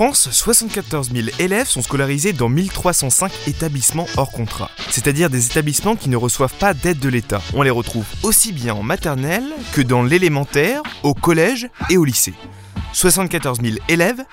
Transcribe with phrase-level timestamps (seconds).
[0.00, 6.08] France, 74 000 élèves sont scolarisés dans 1305 établissements hors contrat, c'est-à-dire des établissements qui
[6.08, 7.42] ne reçoivent pas d'aide de l'État.
[7.52, 12.32] On les retrouve aussi bien en maternelle que dans l'élémentaire, au collège et au lycée.
[12.94, 14.24] 74 000 élèves,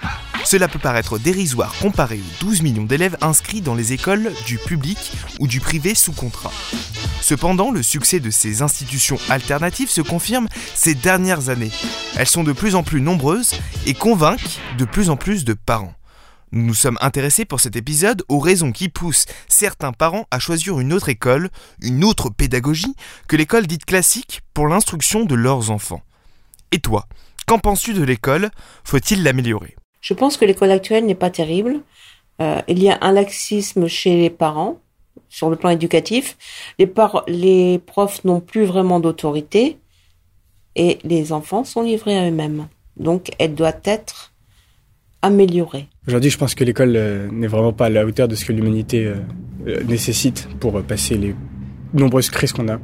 [0.48, 5.12] cela peut paraître dérisoire comparé aux 12 millions d'élèves inscrits dans les écoles du public
[5.40, 6.54] ou du privé sous contrat.
[7.20, 11.72] Cependant, le succès de ces institutions alternatives se confirme ces dernières années.
[12.16, 15.94] Elles sont de plus en plus nombreuses et convainquent de plus en plus de parents.
[16.54, 20.80] Nous nous sommes intéressés pour cet épisode aux raisons qui poussent certains parents à choisir
[20.80, 21.50] une autre école,
[21.82, 22.96] une autre pédagogie
[23.28, 26.04] que l'école dite classique pour l'instruction de leurs enfants.
[26.72, 27.06] Et toi,
[27.48, 28.50] qu'en penses-tu de l'école?
[28.86, 29.76] Faut-il l'améliorer?
[30.08, 31.82] Je pense que l'école actuelle n'est pas terrible.
[32.42, 34.80] Euh, il y a un laxisme chez les parents
[35.28, 36.38] sur le plan éducatif.
[36.80, 36.90] Les,
[37.28, 39.78] les profs n'ont plus vraiment d'autorité
[40.78, 42.68] et les enfants sont livrés à eux-mêmes.
[42.96, 44.32] Donc, elle doit être
[45.22, 45.88] améliorée.
[46.08, 48.54] Aujourd'hui, je pense que l'école euh, n'est vraiment pas à la hauteur de ce que
[48.54, 49.16] l'humanité euh,
[49.68, 51.36] euh, nécessite pour passer les
[51.94, 52.80] nombreuses crises qu'on a.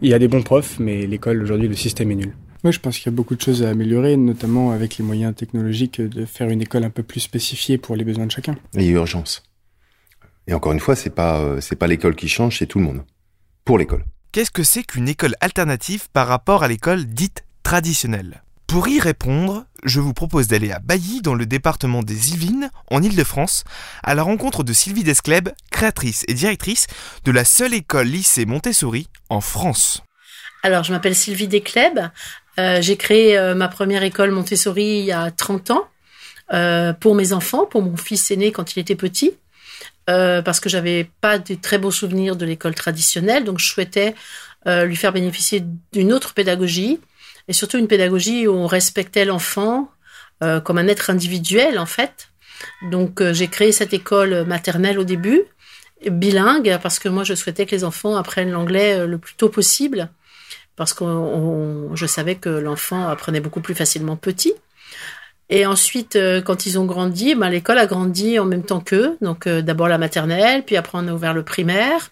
[0.00, 2.32] Il y a des bons profs, mais l'école aujourd'hui, le système est nul.
[2.66, 5.32] Moi, je pense qu'il y a beaucoup de choses à améliorer, notamment avec les moyens
[5.36, 8.56] technologiques, de faire une école un peu plus spécifiée pour les besoins de chacun.
[8.74, 9.44] Il y a urgence.
[10.48, 12.84] Et encore une fois, c'est pas euh, c'est pas l'école qui change, c'est tout le
[12.84, 13.04] monde.
[13.64, 14.04] Pour l'école.
[14.32, 18.42] Qu'est-ce que c'est qu'une école alternative par rapport à l'école dite traditionnelle?
[18.66, 23.00] Pour y répondre, je vous propose d'aller à Bailly, dans le département des Yvelines, en
[23.00, 23.62] Ile-de-France,
[24.02, 26.88] à la rencontre de Sylvie Descleb, créatrice et directrice
[27.24, 30.02] de la seule école lycée Montessori en France.
[30.64, 32.00] Alors, je m'appelle Sylvie Descleb.
[32.58, 35.88] Euh, j'ai créé euh, ma première école Montessori il y a 30 ans
[36.52, 39.34] euh, pour mes enfants, pour mon fils aîné quand il était petit.
[40.08, 44.14] Euh, parce que j'avais pas de très beaux souvenirs de l'école traditionnelle, donc je souhaitais
[44.68, 47.00] euh, lui faire bénéficier d'une autre pédagogie
[47.48, 49.90] et surtout une pédagogie où on respectait l'enfant
[50.64, 52.28] comme un être individuel en fait.
[52.90, 55.42] Donc j'ai créé cette école maternelle au début,
[56.06, 60.10] bilingue parce que moi je souhaitais que les enfants apprennent l'anglais le plus tôt possible
[60.76, 61.04] parce que
[61.94, 64.54] je savais que l'enfant apprenait beaucoup plus facilement petit.
[65.48, 69.16] Et ensuite, euh, quand ils ont grandi, ben, l'école a grandi en même temps qu'eux.
[69.20, 72.10] Donc euh, d'abord la maternelle, puis après on a ouvert le primaire,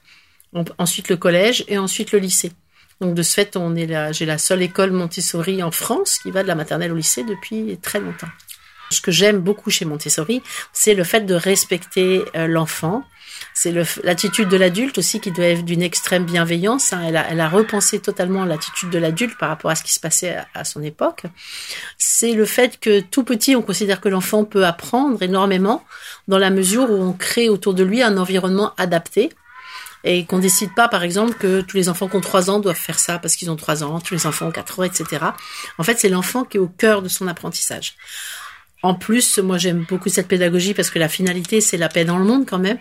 [0.78, 2.52] ensuite le collège et ensuite le lycée.
[3.00, 6.30] Donc de ce fait, on est là, j'ai la seule école Montessori en France qui
[6.30, 8.28] va de la maternelle au lycée depuis très longtemps.
[8.90, 10.42] Ce que j'aime beaucoup chez Montessori,
[10.72, 13.02] c'est le fait de respecter euh, l'enfant,
[13.56, 13.72] c'est
[14.02, 16.92] l'attitude de l'adulte aussi qui doit être d'une extrême bienveillance.
[16.92, 17.02] Hein.
[17.06, 20.64] Elle, a, repensé totalement l'attitude de l'adulte par rapport à ce qui se passait à,
[20.64, 21.22] son époque.
[21.96, 25.84] C'est le fait que tout petit, on considère que l'enfant peut apprendre énormément
[26.26, 29.30] dans la mesure où on crée autour de lui un environnement adapté
[30.02, 32.76] et qu'on décide pas, par exemple, que tous les enfants qui ont 3 ans doivent
[32.76, 35.24] faire ça parce qu'ils ont 3 ans, tous les enfants ont 4 ans, etc.
[35.78, 37.94] En fait, c'est l'enfant qui est au cœur de son apprentissage.
[38.84, 42.18] En plus, moi j'aime beaucoup cette pédagogie parce que la finalité c'est la paix dans
[42.18, 42.76] le monde quand même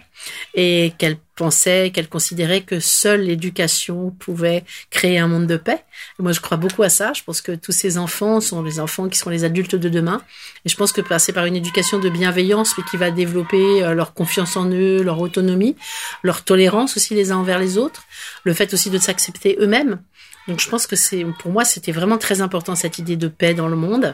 [0.54, 5.86] et qu'elle pensait, qu'elle considérait que seule l'éducation pouvait créer un monde de paix.
[6.19, 7.13] moi je crois beaucoup à ça.
[7.13, 10.22] Je pense que tous ces enfants sont les enfants qui seront les adultes de demain
[10.66, 13.94] et je pense que passer par une éducation de bienveillance mais qui va développer euh,
[13.94, 15.77] leur confiance en eux, leur autonomie,
[16.22, 18.04] leur tolérance aussi les uns envers les autres,
[18.44, 20.01] le fait aussi de s'accepter eux-mêmes.
[20.50, 23.54] Donc je pense que c'est pour moi c'était vraiment très important cette idée de paix
[23.54, 24.13] dans le monde.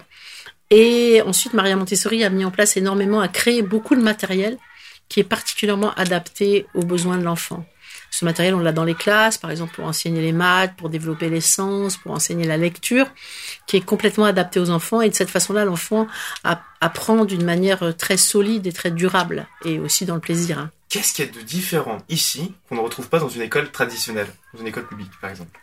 [0.70, 4.58] Et ensuite, Maria Montessori a mis en place énormément, a créé beaucoup de matériel
[5.08, 7.66] qui est particulièrement adapté aux besoins de l'enfant.
[8.12, 11.30] Ce matériel, on l'a dans les classes, par exemple pour enseigner les maths, pour développer
[11.30, 13.08] les sens, pour enseigner la lecture,
[13.68, 15.02] qui est complètement adapté aux enfants.
[15.02, 16.08] Et de cette façon-là, l'enfant
[16.82, 20.60] apprend d'une manière très solide et très durable, et aussi dans le plaisir.
[20.60, 20.72] Hein.
[20.90, 24.28] Qu'est-ce qu'il y a de différent ici qu'on ne retrouve pas dans une école traditionnelle,
[24.54, 25.60] dans une école publique par exemple?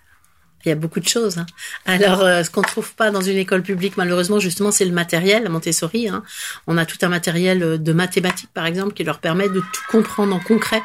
[0.66, 1.38] Il y a beaucoup de choses.
[1.38, 1.46] Hein.
[1.86, 5.46] Alors, euh, ce qu'on trouve pas dans une école publique, malheureusement, justement, c'est le matériel,
[5.46, 6.08] à Montessori.
[6.08, 6.22] Hein.
[6.66, 9.82] On a tout un matériel euh, de mathématiques, par exemple, qui leur permet de tout
[9.90, 10.82] comprendre en concret.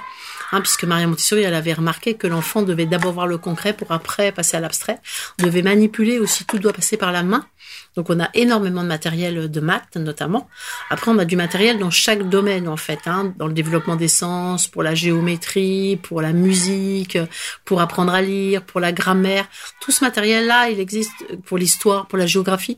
[0.52, 3.92] Hein, puisque Maria Montessori, elle avait remarqué que l'enfant devait d'abord voir le concret pour
[3.92, 5.00] après passer à l'abstrait.
[5.40, 7.46] Devait manipuler aussi, tout doit passer par la main.
[7.96, 10.50] Donc on a énormément de matériel de maths notamment.
[10.90, 14.08] Après on a du matériel dans chaque domaine en fait, hein, dans le développement des
[14.08, 17.18] sens, pour la géométrie, pour la musique,
[17.66, 19.48] pour apprendre à lire, pour la grammaire.
[19.80, 21.14] Tout ce matériel-là, il existe
[21.46, 22.78] pour l'histoire, pour la géographie.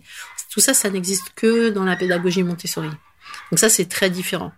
[0.52, 2.90] Tout ça, ça n'existe que dans la pédagogie Montessori.
[3.50, 4.52] Donc ça, c'est très différent.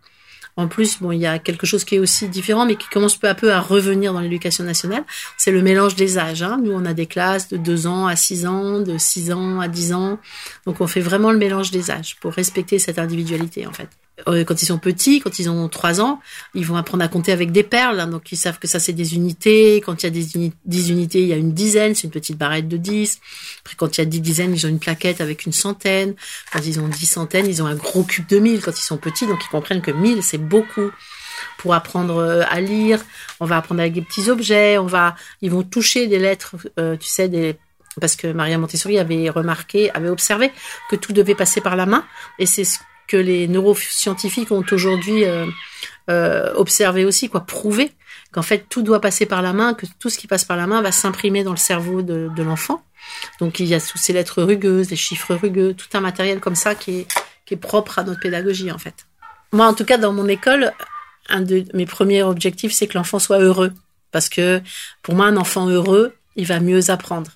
[0.57, 3.17] En plus, bon, il y a quelque chose qui est aussi différent, mais qui commence
[3.17, 5.03] peu à peu à revenir dans l'éducation nationale.
[5.37, 6.43] C'est le mélange des âges.
[6.43, 6.59] Hein.
[6.63, 9.67] Nous, on a des classes de 2 ans à 6 ans, de 6 ans à
[9.67, 10.19] 10 ans.
[10.65, 13.89] Donc, on fait vraiment le mélange des âges pour respecter cette individualité, en fait.
[14.27, 16.21] Euh, quand ils sont petits, quand ils ont 3 ans,
[16.53, 17.99] ils vont apprendre à compter avec des perles.
[17.99, 18.07] Hein.
[18.07, 19.81] donc, ils savent que ça, c'est des unités.
[19.85, 21.95] Quand il y a des 10 unités, il y a une dizaine.
[21.95, 23.19] C'est une petite barrette de 10.
[23.61, 26.15] Après, quand il y a 10 dizaines, ils ont une plaquette avec une centaine.
[26.53, 28.97] Quand ils ont 10 centaines, ils ont un gros cube de 1000 quand ils sont
[28.97, 29.27] petits.
[29.27, 30.91] Donc, ils comprennent que 1000, c'est beaucoup
[31.57, 33.03] pour apprendre euh, à lire.
[33.41, 34.77] On va apprendre avec des petits objets.
[34.77, 37.57] On va, ils vont toucher des lettres, euh, tu sais, des
[37.99, 40.51] parce que Maria Montessori avait remarqué, avait observé
[40.89, 42.05] que tout devait passer par la main,
[42.39, 45.45] et c'est ce que les neuroscientifiques ont aujourd'hui euh,
[46.09, 47.91] euh, observé aussi, quoi, prouvé
[48.31, 50.67] qu'en fait tout doit passer par la main, que tout ce qui passe par la
[50.67, 52.83] main va s'imprimer dans le cerveau de, l'enfant.
[53.39, 56.55] Donc il y a toutes ces lettres rugueuses, des chiffres rugueux, tout un matériel comme
[56.55, 57.07] ça qui est,
[57.45, 59.07] qui est propre à notre pédagogie en fait.
[59.53, 60.73] Moi en tout cas dans mon école,
[61.29, 63.71] un de mes premiers objectifs c'est que l'enfant soit heureux.
[64.11, 64.61] Parce que
[65.01, 67.31] pour moi un enfant heureux, il va mieux apprendre.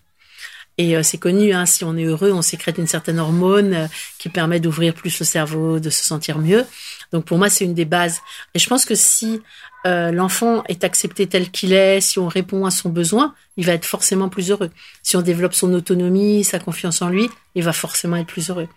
[0.80, 3.88] Et euh, c'est connu, hein, si on est heureux, on sécrète une certaine hormone euh,
[4.18, 6.66] qui permet d'ouvrir plus le cerveau, de se sentir mieux.
[7.12, 8.22] Donc pour moi, c'est une des bases.
[8.56, 9.42] Et je pense que si
[9.86, 13.74] euh, l'enfant est accepté tel qu'il est, si on répond à son besoin, il va
[13.74, 14.70] être forcément plus heureux.
[15.04, 18.70] Si on développe son autonomie, sa confiance en lui, il va forcément être plus heureux.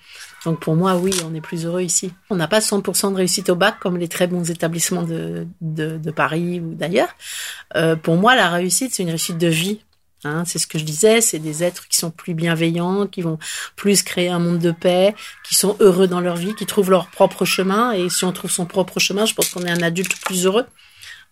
[0.44, 2.12] Donc pour moi, oui, on est plus heureux ici.
[2.30, 5.98] On n'a pas 100% de réussite au bac comme les très bons établissements de, de,
[5.98, 7.14] de Paris ou d'ailleurs.
[7.76, 9.78] Euh, pour moi, la réussite, c'est une réussite de vie.
[10.24, 13.38] Hein, c'est ce que je disais, c'est des êtres qui sont plus bienveillants, qui vont
[13.74, 15.14] plus créer un monde de paix,
[15.44, 17.92] qui sont heureux dans leur vie, qui trouvent leur propre chemin.
[17.92, 20.66] Et si on trouve son propre chemin, je pense qu'on est un adulte plus heureux.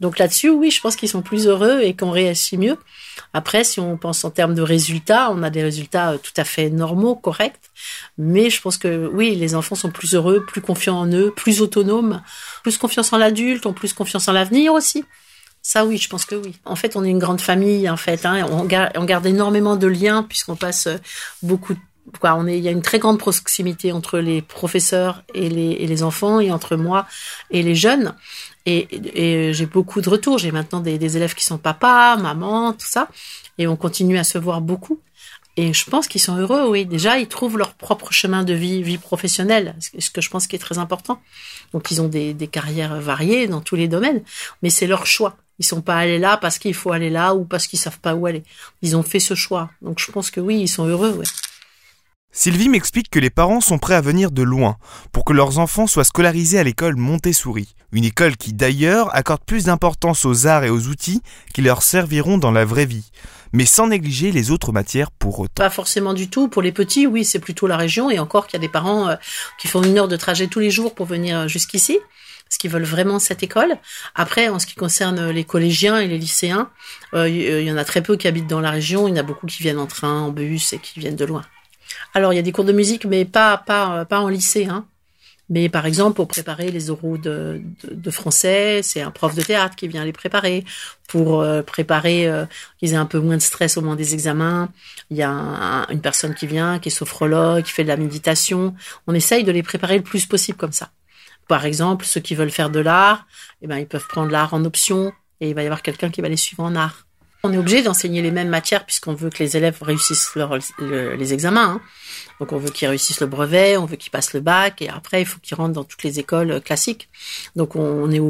[0.01, 2.79] Donc là-dessus, oui, je pense qu'ils sont plus heureux et qu'on réussit mieux.
[3.35, 6.45] Après, si on pense en termes de résultats, on a des résultats euh, tout à
[6.45, 7.61] fait normaux, corrects.
[8.17, 11.61] Mais je pense que oui, les enfants sont plus heureux, plus confiants en eux, plus
[11.61, 12.23] autonomes,
[12.63, 15.05] plus confiance en l'adulte, ont plus confiance en l'avenir aussi.
[15.63, 16.57] Ça oui, je pense que oui.
[16.65, 18.25] En fait, on est une grande famille en fait.
[18.25, 20.97] Hein, on, garde, énormément de liens puisqu'on passe euh,
[21.43, 21.77] beaucoup.
[22.25, 26.77] Il y a une très grande proximité entre les professeurs et les, enfants et entre
[26.77, 27.07] moi
[27.51, 28.15] et les jeunes.
[28.67, 30.39] Et, et j'ai beaucoup de retours.
[30.39, 33.09] J'ai maintenant des, élèves qui sont papa, maman, tout ça,
[33.59, 35.01] et on continue à se voir beaucoup.
[35.57, 36.87] Et je pense qu'ils sont heureux, oui.
[36.87, 40.57] Déjà, ils trouvent leur propre chemin de vie, vie professionnelle, ce que je pense qui
[40.57, 41.21] est très important.
[41.73, 44.23] Donc, ils ont des carrières variées dans tous les domaines,
[44.63, 45.37] mais c'est leur choix.
[45.61, 48.15] Ils sont pas allés là parce qu'il faut aller là ou parce qu'ils savent pas
[48.15, 48.43] où aller.
[48.81, 49.71] Ils ont fait ce choix.
[49.83, 51.27] Donc je pense que oui, ils sont heureux, ouais.
[52.33, 54.79] Sylvie m'explique que les parents sont prêts à venir de loin
[55.13, 59.65] pour que leurs enfants soient scolarisés à l'école Montessori, une école qui d'ailleurs accorde plus
[59.65, 61.21] d'importance aux arts et aux outils
[61.53, 63.11] qui leur serviront dans la vraie vie,
[63.53, 65.53] mais sans négliger les autres matières pour autant.
[65.57, 66.49] Pas forcément du tout.
[66.49, 69.09] Pour les petits, oui, c'est plutôt la région, et encore qu'il y a des parents
[69.09, 69.17] euh,
[69.59, 71.99] qui font une heure de trajet tous les jours pour venir jusqu'ici
[72.51, 73.77] parce qu'ils veulent vraiment cette école.
[74.17, 76.69] Après, en ce qui concerne les collégiens et les lycéens,
[77.15, 79.07] euh, il y en a très peu qui habitent dans la région.
[79.07, 81.25] Il y en a beaucoup qui viennent en train, en bus et qui viennent de
[81.25, 81.45] loin.
[82.13, 84.67] Alors, il y a des cours de musique, mais pas pas pas en lycée.
[84.67, 84.85] Hein.
[85.49, 89.77] Mais par exemple, pour préparer les oraux de, de, français, c'est un prof de théâtre
[89.77, 90.65] qui vient les préparer.
[91.07, 92.47] Pour euh, préparer euh,
[92.79, 94.71] qu'ils aient un peu moins de stress au moment des examens,
[95.11, 98.75] il y a une personne qui vient, qui est sophrologue, qui fait de la méditation.
[99.07, 100.91] On essaye de les préparer le plus possible comme ça.
[101.51, 103.27] Par exemple, ceux qui veulent faire de l'art,
[103.61, 106.21] eh ben, ils peuvent prendre l'art en option et il va y avoir quelqu'un qui
[106.21, 107.09] va les suivre en art.
[107.43, 110.33] On est obligé d'enseigner les mêmes matières puisqu'on veut que les élèves réussissent
[110.79, 111.73] les examens.
[111.73, 111.81] Hein.
[112.39, 115.23] Donc on veut qu'ils réussissent le brevet, on veut qu'ils passent le bac, et après
[115.23, 117.09] il faut qu'ils rentrent dans toutes les écoles classiques.
[117.57, 118.21] Donc on, est,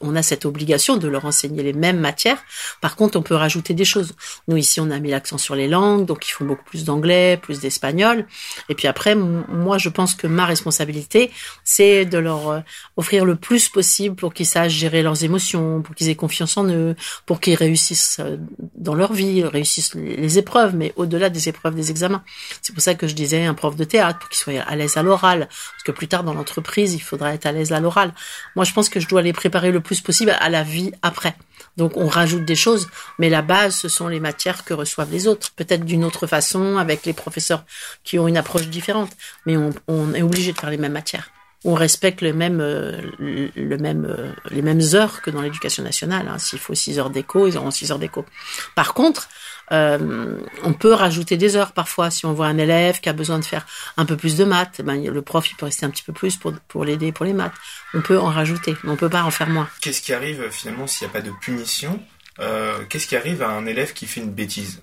[0.00, 2.42] on a cette obligation de leur enseigner les mêmes matières.
[2.80, 4.14] Par contre, on peut rajouter des choses.
[4.48, 7.38] Nous ici, on a mis l'accent sur les langues, donc ils font beaucoup plus d'anglais,
[7.40, 8.26] plus d'espagnol.
[8.68, 11.30] Et puis après, moi je pense que ma responsabilité,
[11.64, 12.60] c'est de leur euh,
[12.96, 16.66] offrir le plus possible pour qu'ils sachent gérer leurs émotions, pour qu'ils aient confiance en
[16.68, 16.96] eux,
[17.26, 18.36] pour qu'ils réussissent euh,
[18.76, 22.22] dans leur vie, réussissent les épreuves, mais au-delà des épreuves des examens.
[22.62, 24.96] C'est pour ça que je disais un prof de théâtre pour qu'il soit à l'aise
[24.96, 28.14] à l'oral, parce que plus tard dans l'entreprise, il faudra être à l'aise à l'oral.
[28.56, 31.36] Moi, je pense que je dois les préparer le plus possible à la vie après.
[31.76, 32.88] Donc on rajoute des choses,
[33.18, 36.76] mais la base, ce sont les matières que reçoivent les autres, peut-être d'une autre façon,
[36.78, 37.64] avec les professeurs
[38.04, 39.10] qui ont une approche différente,
[39.46, 39.56] mais
[39.88, 41.30] on, est obligé de faire les mêmes matières
[41.66, 46.28] on respecte euh, euh, les mêmes heures que dans l'éducation nationale.
[46.28, 46.38] Hein.
[46.38, 48.26] S'il faut 6 heures d'écho, ils auront 6 heures d'écho.
[48.74, 49.30] Par contre,
[49.72, 53.38] euh, on peut rajouter des heures parfois si on voit un élève qui a besoin
[53.38, 53.66] de faire
[53.96, 54.82] un peu plus de maths.
[54.82, 57.32] Ben, le prof il peut rester un petit peu plus pour, pour l'aider pour les
[57.32, 57.54] maths.
[57.94, 59.68] On peut en rajouter, mais on peut pas en faire moins.
[59.80, 62.00] Qu'est-ce qui arrive finalement s'il n'y a pas de punition
[62.40, 64.82] euh, Qu'est-ce qui arrive à un élève qui fait une bêtise?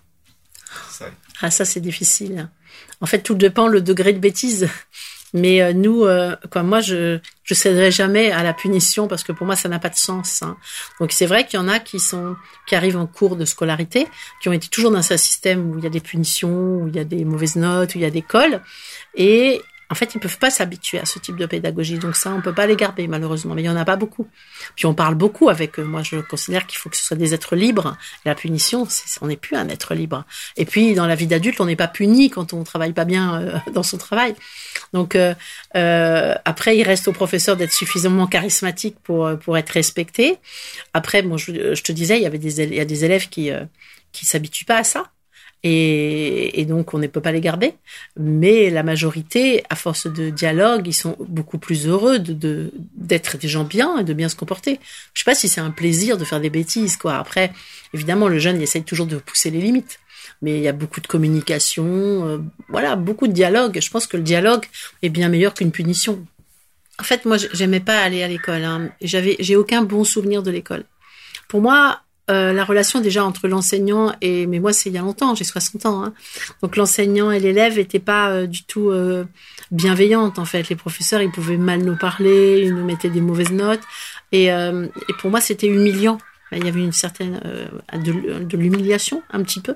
[0.90, 1.06] Ça...
[1.42, 2.50] Ah ça c'est difficile.
[3.02, 4.68] En fait tout dépend le degré de bêtise.
[5.34, 7.20] Mais euh, nous, euh, quoi, moi, je
[7.52, 10.42] je céderai jamais à la punition parce que pour moi, ça n'a pas de sens.
[10.42, 10.56] Hein.
[11.02, 14.08] Donc c'est vrai qu'il y en a qui sont qui arrivent en cours de scolarité,
[14.42, 16.96] qui ont été toujours dans un système où il y a des punitions, où il
[16.96, 18.62] y a des mauvaises notes, où il y a des cols,
[19.16, 22.00] et en fait, ils peuvent pas s'habituer à ce type de pédagogie.
[22.00, 23.54] Donc ça, on peut pas les garder, malheureusement.
[23.54, 24.26] Mais il y en a pas beaucoup.
[24.78, 25.84] Puis on parle beaucoup avec eux.
[25.84, 27.98] Moi, je considère qu'il faut que ce soit des êtres libres.
[28.24, 28.88] la punition,
[29.20, 30.24] on n'est plus un être libre.
[30.56, 33.42] Et puis, dans la vie d'adulte, on n'est pas puni quand on travaille pas bien
[33.42, 34.34] euh, dans son travail.
[34.94, 35.34] Donc euh,
[35.76, 40.38] euh, après, il reste au professeur d'être suffisamment charismatique pour pour être respecté.
[40.94, 43.28] Après, bon, je, je te disais, il y avait des il y a des élèves
[43.28, 43.52] qui
[44.14, 45.12] qui s'habituent pas à ça.
[45.64, 47.76] Et, et, donc on ne peut pas les garder.
[48.18, 53.48] Mais la majorité, à force de dialogue, ils sont beaucoup plus heureux de d'être des
[53.48, 54.80] gens bien et de bien se comporter.
[55.14, 57.18] Je sais pas si c'est un plaisir de faire des bêtises, quoi.
[57.18, 57.52] Après,
[57.94, 60.00] évidemment, le jeune il essaye toujours de pousser les limites.
[60.42, 62.38] Mais il y a beaucoup de communication, euh,
[62.70, 63.80] voilà, beaucoup de dialogue.
[63.80, 64.66] Je pense que le dialogue
[65.04, 66.26] est bien meilleur qu'une punition.
[67.00, 68.64] En fait, moi, j'aimais pas aller à l'école.
[68.64, 68.90] Hein.
[69.02, 70.84] J'avais, j'ai aucun bon souvenir de l'école.
[71.48, 75.02] Pour moi, euh, la relation déjà entre l'enseignant et mais moi c'est il y a
[75.02, 76.04] longtemps, j'ai 60 ans.
[76.04, 76.14] Hein.
[76.62, 79.26] Donc l'enseignant et l'élève n'étaient pas euh, du tout euh,
[79.72, 80.70] bienveillantes en fait.
[80.70, 83.82] Les professeurs ils pouvaient mal nous parler, ils nous mettaient des mauvaises notes
[84.32, 86.18] et, et pour moi c'était humiliant
[86.58, 87.68] il y avait une certaine euh,
[87.98, 89.76] de, l'humiliation un petit peu.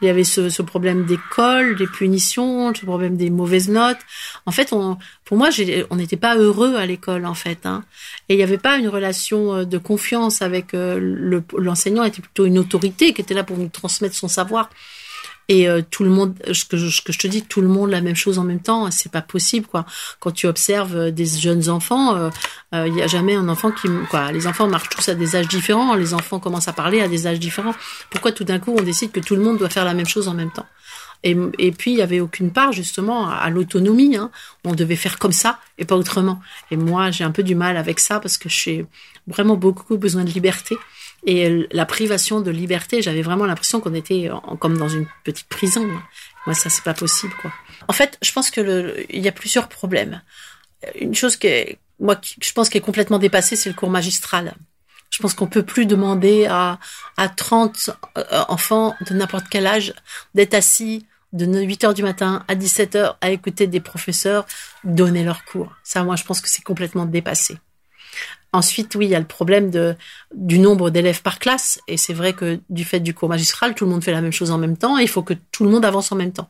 [0.00, 3.98] Il y avait ce, ce problème d'école, des punitions, ce problème des mauvaises notes.
[4.46, 5.50] En fait, on, pour moi,
[5.90, 7.66] on n'était pas heureux à l'école en fait.
[7.66, 7.84] Hein.
[8.28, 12.04] Et il n'y avait pas une relation euh, de confiance avec euh, l'enseignant.
[12.04, 14.70] était plutôt une autorité qui était là pour nous transmettre son savoir
[15.48, 17.90] et euh, tout le monde ce que, je, que je te dis tout le monde
[17.90, 19.86] la même chose en même temps c'est pas possible quoi
[20.20, 22.30] quand tu observes euh, des jeunes enfants euh,
[22.86, 25.48] il y a jamais un enfant qui quoi les enfants marchent tous à des âges
[25.48, 27.74] différents les enfants commencent à parler à des âges différents
[28.10, 30.28] pourquoi tout d'un coup on décide que tout le monde doit faire la même chose
[30.28, 30.66] en même temps?
[31.24, 31.34] Et,
[31.72, 34.16] puis il y avait aucune part justement à, l'autonomie.
[34.16, 34.30] Hein.
[34.64, 36.40] On devait faire comme ça et pas autrement.
[36.70, 38.86] Et moi j'ai un peu du mal avec ça parce que j'ai
[39.26, 40.76] vraiment beaucoup besoin de liberté.
[41.24, 45.86] Et la privation de liberté, j'avais vraiment l'impression qu'on était comme dans une petite prison.
[46.46, 47.52] Moi, ça, c'est pas possible, quoi.
[47.88, 50.22] En fait, je pense que le, il y a plusieurs problèmes.
[50.94, 54.54] Une chose que moi, qui, je pense qui est complètement dépassée, c'est le cours magistral.
[55.10, 56.78] Je pense qu'on peut plus demander à,
[57.16, 59.94] à 30 euh, enfants de n'importe quel âge
[60.34, 64.46] d'être assis de 8 heures du matin à 17 heures à écouter des professeurs
[64.84, 65.72] donner leurs cours.
[65.82, 67.58] Ça, moi, je pense que c'est complètement dépassé.
[68.52, 69.70] Ensuite, oui, il y a le problème
[70.34, 71.80] du nombre d'élèves par classe.
[71.86, 74.32] Et c'est vrai que du fait du cours magistral, tout le monde fait la même
[74.32, 74.98] chose en même temps.
[74.98, 76.48] Et il faut que tout le monde avance en même temps.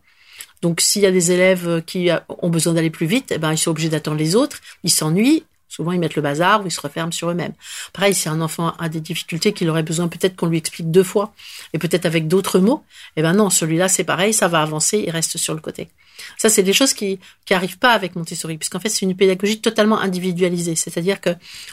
[0.62, 3.58] Donc, s'il y a des élèves qui ont besoin d'aller plus vite, eh ben, ils
[3.58, 4.60] sont obligés d'attendre les autres.
[4.84, 5.44] Ils s'ennuient.
[5.68, 7.52] Souvent, ils mettent le bazar ou ils se referment sur eux-mêmes.
[7.92, 11.02] Pareil, si un enfant a des difficultés qu'il aurait besoin peut-être qu'on lui explique deux
[11.02, 11.34] fois
[11.72, 12.84] et peut-être avec d'autres mots,
[13.16, 15.88] eh ben non, celui-là, c'est pareil, ça va avancer, il reste sur le côté.
[16.36, 19.60] Ça, c'est des choses qui qui arrivent pas avec Montessori, puisqu'en fait, c'est une pédagogie
[19.60, 20.74] totalement individualisée.
[20.74, 21.30] C'est-à-dire que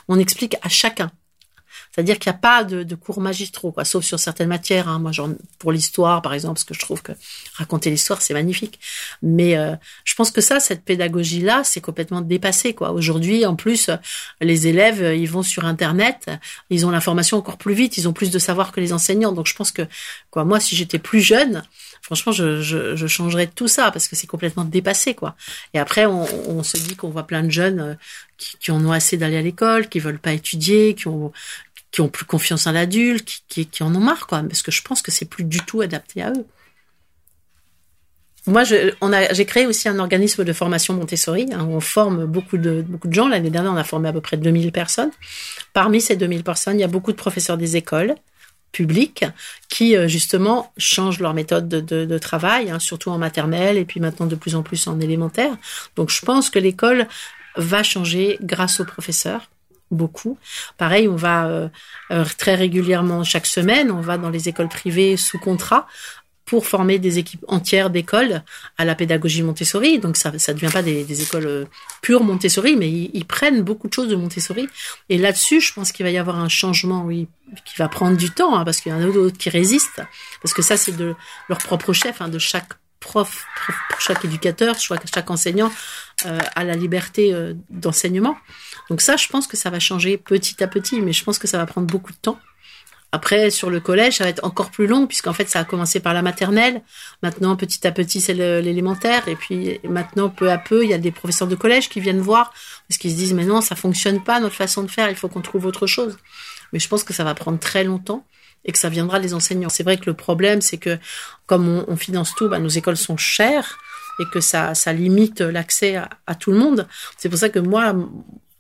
[0.08, 1.12] on explique à chacun.
[1.91, 4.88] C'est-à-dire qu'il n'y a pas de, de, cours magistraux, quoi, sauf sur certaines matières.
[4.88, 5.00] Hein.
[5.00, 5.29] Moi, genre
[5.60, 7.12] pour l'histoire, par exemple, parce que je trouve que
[7.55, 8.79] raconter l'histoire, c'est magnifique.
[9.22, 12.91] Mais euh, je pense que ça, cette pédagogie-là, c'est complètement dépassé, quoi.
[12.91, 13.89] Aujourd'hui, en plus,
[14.41, 16.29] les élèves, ils vont sur Internet,
[16.70, 19.32] ils ont l'information encore plus vite, ils ont plus de savoir que les enseignants.
[19.32, 19.84] Donc, je pense que,
[20.32, 21.63] quoi, moi, si j'étais plus jeune,
[22.01, 25.36] franchement, je, je, je changerais tout ça parce que c'est complètement dépassé, quoi.
[25.74, 27.94] Et après, on, on se dit qu'on voit plein de jeunes euh,
[28.38, 31.32] qui, qui en ont assez d'aller à l'école, qui veulent pas étudier, qui ont
[31.96, 34.28] qui ont plus confiance en l'adulte, qui, en ont marre.
[34.28, 36.46] Parce que je pense que c'est plus du tout adapté à eux.
[38.48, 42.84] Moi, j'ai créé aussi un organisme de formation Montessori hein, où on forme beaucoup de,
[43.10, 43.30] gens.
[43.30, 45.12] L'année dernière, on a formé à peu près 2000 personnes.
[45.72, 48.16] Parmi ces 2000 personnes, il y a beaucoup de professeurs des écoles
[48.74, 49.24] publiques
[49.70, 53.86] qui, euh, justement, changent leur méthode de, de, de travail, hein, surtout en maternelle et
[53.86, 55.56] puis maintenant de plus en plus en élémentaire.
[55.96, 57.08] Donc, je pense que l'école
[57.56, 59.50] va changer grâce aux professeurs
[59.92, 60.38] beaucoup.
[60.77, 61.70] Pareil, on va euh,
[62.12, 65.88] euh, très régulièrement chaque semaine, on va dans les écoles privées sous contrat
[66.46, 68.44] pour former des équipes entières d'écoles
[68.77, 70.00] à la pédagogie Montessori.
[70.00, 71.65] Donc ça ça devient pas des, écoles euh,
[72.01, 74.68] pures Montessori, mais ils, ils, prennent beaucoup de choses de Montessori.
[75.10, 77.27] Et là-dessus, je pense qu'il va y avoir un changement, oui,
[77.65, 80.01] qui va prendre du temps, hein, parce qu'il y en a d'autres qui résistent,
[80.42, 81.15] parce que ça c'est de
[81.50, 83.46] leur propre chef, hein, de chaque prof,
[83.89, 85.72] pour chaque éducateur, chaque, chaque enseignant
[86.25, 88.38] euh, a la liberté euh, d'enseignement.
[88.89, 91.48] Donc ça, je pense que ça va changer petit à petit, mais je pense que
[91.48, 92.39] ça va prendre beaucoup de temps.
[93.12, 96.01] Après, sur le collège, ça va être encore plus long, puisqu'en fait, ça a commencé
[96.01, 96.82] par la maternelle.
[97.24, 99.27] Maintenant, petit à petit, c'est l'élémentaire.
[99.29, 102.20] Et puis, maintenant, peu à peu, il y a des professeurs de collège qui viennent
[102.20, 102.53] voir,
[102.89, 105.29] parce qu'ils se disent, mais non, ça fonctionne pas, notre façon de faire, il faut
[105.29, 106.17] qu'on trouve autre chose.
[106.74, 108.25] Mais je pense que ça va prendre très longtemps
[108.65, 109.70] et que ça viendra des enseignants.
[109.70, 110.98] C'est vrai que le problème, c'est que
[111.46, 113.77] comme on, on finance tout, bah, nos écoles sont chères
[114.20, 116.88] et que ça, ça limite l'accès à, tout le monde.
[117.18, 117.96] C'est pour ça que moi,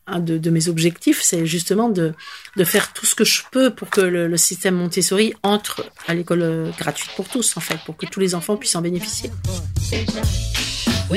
[0.07, 2.13] un de, mes objectifs, c'est justement de,
[2.55, 6.13] de faire tout ce que je peux pour que le, le système Montessori entre à
[6.13, 9.31] l'école gratuite pour tous, en fait, pour que tous les enfants puissent en bénéficier.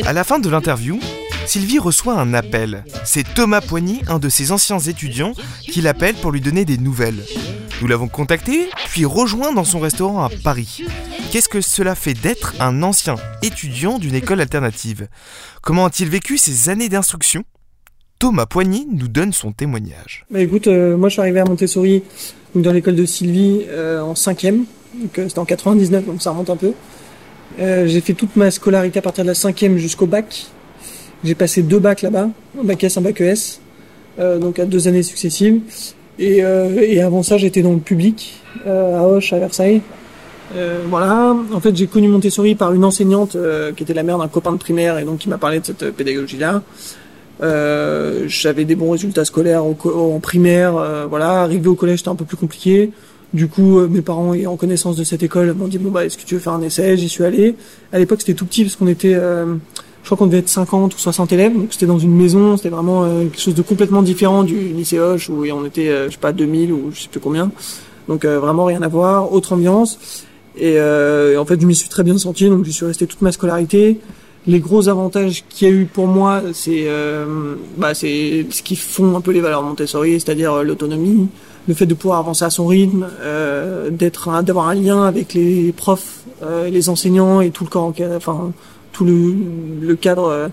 [0.04, 1.00] À la fin de l'interview,
[1.48, 2.84] Sylvie reçoit un appel.
[3.06, 7.24] C'est Thomas Poigny, un de ses anciens étudiants, qui l'appelle pour lui donner des nouvelles.
[7.80, 10.84] Nous l'avons contacté, puis rejoint dans son restaurant à Paris.
[11.32, 15.08] Qu'est-ce que cela fait d'être un ancien étudiant d'une école alternative?
[15.62, 17.44] Comment a-t-il vécu ses années d'instruction?
[18.18, 20.26] Thomas Poigny nous donne son témoignage.
[20.30, 22.02] Bah écoute, euh, moi je suis arrivé à Montessori
[22.56, 26.50] dans l'école de Sylvie euh, en cinquième, donc euh, c'était en 99, donc ça remonte
[26.50, 26.74] un peu.
[27.58, 30.46] J'ai fait toute ma scolarité à partir de la cinquième jusqu'au bac.
[31.24, 32.28] J'ai passé deux bacs là-bas,
[32.60, 33.60] un bac S, un bac ES,
[34.40, 35.60] donc à deux années successives.
[36.18, 39.82] Et, et avant ça, j'étais dans le public, à Hoche, à Versailles.
[40.88, 43.36] voilà, en fait j'ai connu Montessori par une enseignante
[43.76, 45.90] qui était la mère d'un copain de primaire et donc qui m'a parlé de cette
[45.90, 46.62] pédagogie-là.
[47.42, 49.76] Euh, j'avais des bons résultats scolaires au,
[50.14, 51.42] en primaire, euh, voilà.
[51.42, 52.90] Arrivé au collège, c'était un peu plus compliqué.
[53.34, 56.16] Du coup, euh, mes parents, ayant connaissance de cette école, m'ont dit bon bah est-ce
[56.16, 56.96] que tu veux faire un essai?
[56.96, 57.54] J'y suis allé.
[57.92, 59.54] À l'époque, c'était tout petit parce qu'on était, euh,
[60.08, 61.54] crois qu'on devait être 50 ou 60 élèves.
[61.54, 64.98] Donc c'était dans une maison, c'était vraiment euh, quelque chose de complètement différent du lycée
[64.98, 67.50] Hoche où on était, je sais pas 2000 ou je sais plus combien.
[68.08, 70.24] Donc vraiment rien à voir, autre ambiance.
[70.56, 73.32] Et, en fait, je m'y suis très bien senti, donc je suis resté toute ma
[73.32, 74.00] scolarité
[74.48, 78.76] les gros avantages qu'il y a eu pour moi, c'est euh, bah, c'est ce qui
[78.76, 81.28] font un peu les valeurs Montessori, c'est-à-dire euh, l'autonomie,
[81.68, 85.72] le fait de pouvoir avancer à son rythme, euh, d'être d'avoir un lien avec les
[85.72, 88.52] profs, euh, les enseignants et tout le corps, enfin
[88.98, 90.50] tout le, cadre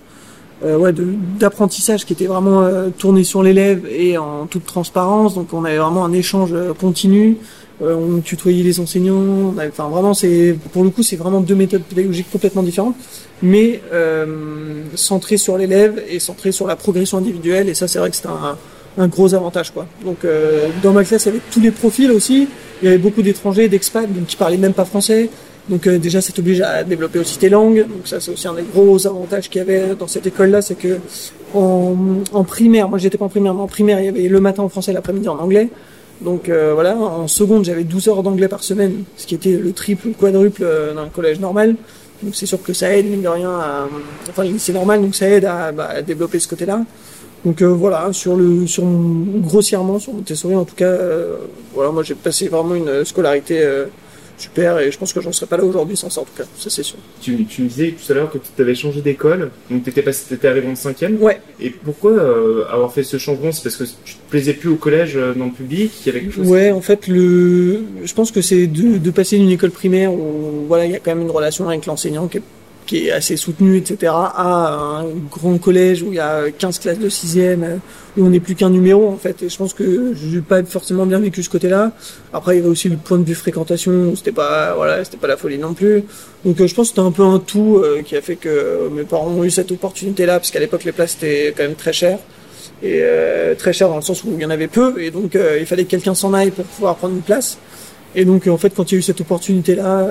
[0.64, 0.94] euh, ouais,
[1.40, 5.36] d'apprentissage qui était vraiment euh, tourné sur l'élève et en toute transparence.
[5.36, 7.38] Donc on avait vraiment un échange continu.
[7.82, 9.54] Euh, on tutoyait les enseignants.
[9.68, 12.96] Enfin, vraiment, c'est pour le coup, c'est vraiment deux méthodes pédagogiques complètement différentes,
[13.42, 17.68] mais euh, centrées sur l'élève et centrées sur la progression individuelle.
[17.68, 18.30] Et ça, c'est vrai que c'était
[18.98, 19.88] un, gros avantage, quoi.
[20.06, 22.48] Donc, euh, dans ma classe, il y avait tous les profils aussi.
[22.82, 25.30] Il y avait beaucoup d'étrangers, d'expats, donc qui parlaient même pas français.
[25.70, 27.86] Donc euh, déjà, ça t'oblige à développer aussi tes langues.
[27.88, 30.76] Donc ça, c'est aussi un des gros avantages qu'il y avait dans cette école-là, c'est
[30.76, 31.00] que
[31.54, 31.96] en,
[32.34, 34.64] en primaire, moi j'étais pas en primaire, mais en primaire, il y avait le matin
[34.64, 35.70] en français, l'après-midi en anglais.
[36.22, 39.72] Donc euh, voilà, en seconde, j'avais 12 heures d'anglais par semaine, ce qui était le
[39.74, 41.76] triple ou quadruple euh, d'un collège normal.
[42.24, 43.88] Donc c'est sûr que ça aide, mine de rien, à...
[44.30, 46.82] enfin c'est normal, donc ça aide à, bah, développer ce côté-là.
[47.44, 51.36] Donc euh, voilà, sur le, sur grossièrement sur Montessori, en tout cas, euh,
[51.74, 53.86] voilà, moi j'ai passé vraiment une scolarité euh,
[54.38, 56.44] super et je pense que j'en serais pas là aujourd'hui sans ça en tout cas,
[56.58, 56.98] ça c'est sûr.
[57.22, 60.04] Tu, tu me disais tout à l'heure que tu avais changé d'école, donc tu étais,
[60.32, 61.22] étais, arrivé en cinquième.
[61.22, 61.40] Ouais.
[61.60, 63.52] Et pourquoi euh, avoir fait ce changement?
[63.52, 65.92] C'est parce que tu te plaisais plus au collège euh, dans le public
[66.38, 67.82] Ouais, en fait, le...
[68.04, 71.16] je pense que c'est de, passer d'une école primaire où voilà, il y a quand
[71.16, 72.44] même une relation avec l'enseignant qui est
[72.86, 77.00] qui est assez soutenu, etc., à un grand collège où il y a 15 classes
[77.00, 77.80] de 6e,
[78.18, 79.44] et on n'est plus qu'un numéro en fait.
[79.44, 81.92] Et je pense que j'ai pas forcément bien vécu ce côté-là.
[82.34, 85.28] Après, il y avait aussi le point de vue fréquentation, c'était pas voilà, c'était pas
[85.28, 86.04] la folie non plus.
[86.44, 88.50] Donc euh, je pense que c'était un peu un tout euh, qui a fait que
[88.50, 91.76] euh, mes parents ont eu cette opportunité-là, parce qu'à l'époque les places étaient quand même
[91.76, 92.20] très chères
[92.84, 95.38] et euh, très chères dans le sens où il y en avait peu, et donc
[95.60, 97.58] il fallait que quelqu'un s'en aille pour pouvoir prendre une place.
[98.16, 100.08] Et donc en fait quand il y a eu cette opportunité-là,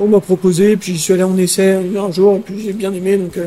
[0.00, 2.92] on m'a proposé, puis je suis allé en essai un jour, et puis j'ai bien
[2.92, 3.38] aimé donc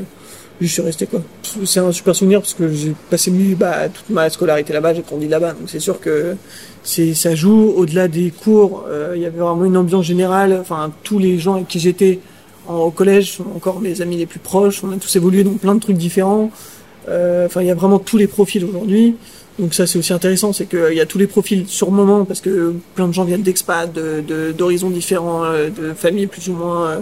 [0.64, 1.22] euh, je suis resté quoi.
[1.66, 5.28] C'est un super souvenir parce que j'ai passé bah, toute ma scolarité là-bas, j'ai grandi
[5.28, 6.36] là-bas, donc c'est sûr que
[6.84, 8.86] c'est ça joue au-delà des cours.
[9.16, 10.58] Il y avait vraiment une ambiance générale.
[10.60, 12.20] Enfin, tous les gens avec qui j'étais
[12.68, 14.84] au collège sont encore mes amis les plus proches.
[14.84, 16.50] On a tous évolué dans plein de trucs différents.
[17.08, 19.16] Enfin, il y a vraiment tous les profils aujourd'hui.
[19.60, 22.26] Donc ça c'est aussi intéressant, c'est qu'il y a tous les profils sur le moment
[22.26, 23.92] parce que plein de gens viennent d'expat,
[24.58, 27.00] d'horizons différents, de familles plus ou moins euh,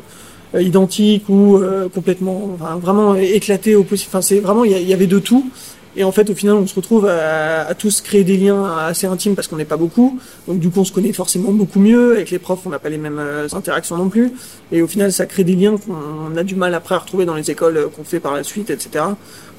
[0.60, 4.10] identiques ou euh, complètement, enfin, vraiment éclatés au possible.
[4.10, 5.50] Enfin, c'est vraiment, il y, avait de tout.
[5.96, 9.08] Et en fait, au final, on se retrouve à, à tous créer des liens assez
[9.08, 10.20] intimes parce qu'on n'est pas beaucoup.
[10.48, 12.14] Donc, du coup, on se connaît forcément beaucoup mieux.
[12.14, 14.32] Avec les profs, on n'a pas les mêmes euh, interactions non plus.
[14.72, 17.36] Et au final, ça crée des liens qu'on a du mal après à retrouver dans
[17.36, 19.06] les écoles qu'on fait par la suite, etc.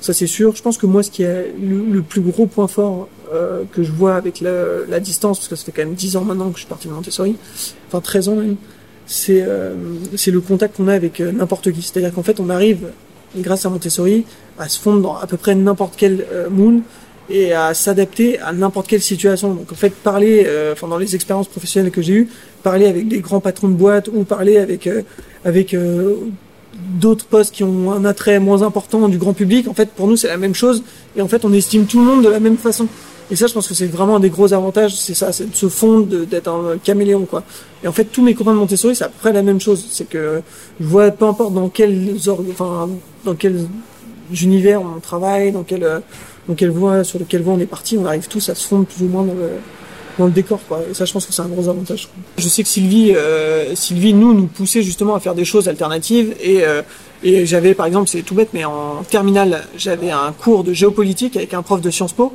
[0.00, 0.56] Ça, c'est sûr.
[0.56, 3.92] Je pense que moi, ce qui est le, plus gros point fort euh, que je
[3.92, 6.54] vois avec la, la, distance, parce que ça fait quand même 10 ans maintenant que
[6.54, 7.36] je suis parti de Montessori,
[7.88, 8.56] enfin 13 ans même,
[9.12, 9.74] c'est euh,
[10.26, 11.82] le contact qu'on a avec euh, n'importe qui.
[11.82, 12.88] C'est-à-dire qu'en fait, on arrive,
[13.36, 14.24] grâce à Montessori,
[14.58, 16.80] à se fondre dans à peu près n'importe quel euh, moule
[17.28, 19.54] et à s'adapter à n'importe quelle situation.
[19.54, 22.28] Donc en fait, parler, euh, enfin dans les expériences professionnelles que j'ai eues,
[22.62, 24.88] parler avec des grands patrons de boîte ou parler avec
[25.44, 25.76] avec
[27.00, 30.16] d'autres postes qui ont un attrait moins important du grand public, en fait pour nous
[30.16, 30.82] c'est la même chose
[31.16, 32.88] et en fait on estime tout le monde de la même façon.
[33.32, 35.56] Et ça, je pense que c'est vraiment un des gros avantages, c'est ça, c'est de
[35.56, 37.42] se fondre, d'être un caméléon, quoi.
[37.82, 39.86] Et en fait, tous mes copains de Montessori, c'est à peu près la même chose.
[39.90, 40.42] C'est que
[40.78, 42.14] je vois, peu importe dans quel,
[42.50, 42.90] enfin,
[43.24, 43.64] dans quel
[44.38, 46.02] univers on travaille, dans quelle,
[46.46, 48.84] dans quelle voie, sur lequel voie on est parti, on arrive tous à se fondre
[48.84, 49.48] plus ou moins dans le,
[50.18, 50.82] dans le décor, quoi.
[50.90, 52.10] Et ça, je pense que c'est un gros avantage.
[52.36, 56.34] Je sais que Sylvie, euh, Sylvie, nous, nous poussait justement à faire des choses alternatives
[56.38, 56.82] et, euh,
[57.22, 61.34] et j'avais, par exemple, c'est tout bête, mais en terminale, j'avais un cours de géopolitique
[61.38, 62.34] avec un prof de Sciences Po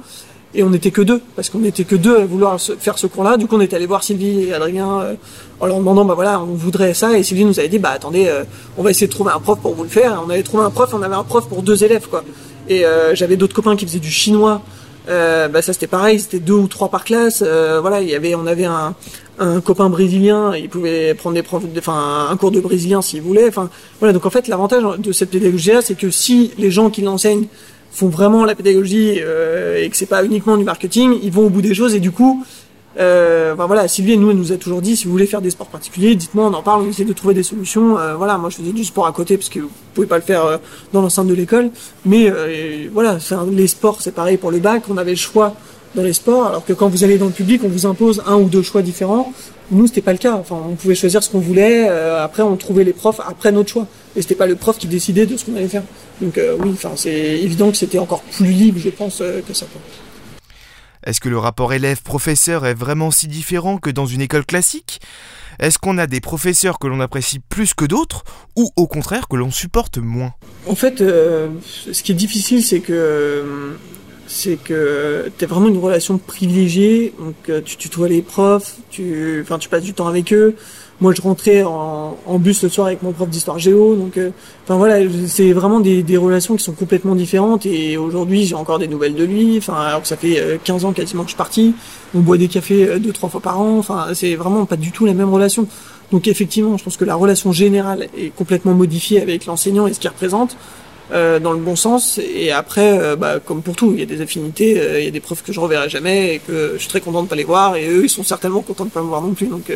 [0.58, 3.38] et on n'était que deux parce qu'on n'était que deux à vouloir faire ce cours-là.
[3.38, 5.13] Du coup, on est allé voir Sylvie et Adrien euh,
[5.60, 8.28] en leur demandant bah voilà, on voudrait ça et Sylvie nous avait dit bah attendez,
[8.28, 8.43] euh,
[8.76, 10.22] on va essayer de trouver un prof pour vous le faire.
[10.26, 12.24] on avait trouvé un prof, on avait un prof pour deux élèves quoi.
[12.67, 14.62] Et euh, j'avais d'autres copains qui faisaient du chinois.
[15.08, 17.43] bah ça c'était pareil, c'était deux ou trois par classe.
[17.43, 18.96] voilà, il y avait, on avait un,
[19.38, 23.48] un copain brésilien, il pouvait prendre des profs, enfin un cours de brésilien s'il voulait.
[23.48, 27.04] Enfin voilà, donc en fait l'avantage de cette pédagogie-là, c'est que si les gens qui
[27.04, 27.48] l'enseignent
[27.91, 31.50] font vraiment la pédagogie euh, et que c'est pas uniquement du marketing, ils vont au
[31.50, 32.43] bout des choses et du coup,
[33.00, 35.67] euh, voilà, Sylvie nous elle nous a toujours dit si vous voulez faire des sports
[35.67, 37.97] particuliers, dites-moi, on en parle, on essaie de trouver des solutions.
[37.97, 40.23] Euh, voilà, moi je faisais du sport à côté parce que vous pouvez pas le
[40.23, 40.58] faire euh,
[40.93, 41.69] dans l'enceinte de l'école,
[42.06, 43.17] mais euh, voilà,
[43.52, 45.54] les sports c'est pareil pour le bac, on avait le choix
[45.95, 48.36] dans les sports, alors que quand vous allez dans le public, on vous impose un
[48.36, 49.32] ou deux choix différents.
[49.69, 50.36] Nous, c'était pas le cas.
[50.36, 51.89] Enfin, on pouvait choisir ce qu'on voulait.
[51.89, 53.88] Euh, après, on trouvait les profs après notre choix.
[54.15, 55.84] Et c'était pas le prof qui décidait de ce qu'on allait faire.
[56.21, 59.53] Donc euh, oui, enfin, c'est évident que c'était encore plus libre, je pense, euh, que
[59.53, 59.65] ça.
[61.06, 64.99] Est-ce que le rapport élève-professeur est vraiment si différent que dans une école classique?
[65.60, 68.23] Est-ce qu'on a des professeurs que l'on apprécie plus que d'autres
[68.56, 70.34] ou au contraire que l'on supporte moins?
[70.67, 73.75] En fait, ce qui est difficile, c'est que
[74.28, 79.40] c'est que tu as vraiment une relation privilégiée, donc euh, tu tutoies les profs, tu,
[79.42, 80.56] enfin, tu passes du temps avec eux.
[81.00, 84.32] Moi, je rentrais en, en bus le soir avec mon prof d'histoire géo, donc, euh,
[84.63, 87.66] enfin voilà, c'est vraiment des, des, relations qui sont complètement différentes.
[87.66, 89.58] Et aujourd'hui, j'ai encore des nouvelles de lui.
[89.60, 91.76] Enfin, alors que ça fait 15 euh, ans quasiment que je suis parti.
[92.16, 93.78] On boit des cafés deux, trois fois par an.
[93.78, 95.68] Enfin, c'est vraiment pas du tout la même relation.
[96.12, 100.00] Donc effectivement, je pense que la relation générale est complètement modifiée avec l'enseignant et ce
[100.00, 100.58] qu'il représente.
[101.13, 102.20] Euh, dans le bon sens.
[102.20, 105.08] Et après, euh, bah, comme pour tout, il y a des affinités, euh, il y
[105.08, 107.36] a des preuves que je reverrai jamais et que je suis très content de pas
[107.38, 107.78] les voir.
[107.78, 109.48] Et eux, ils sont certainement contents de pas me voir non plus.
[109.48, 109.72] Donc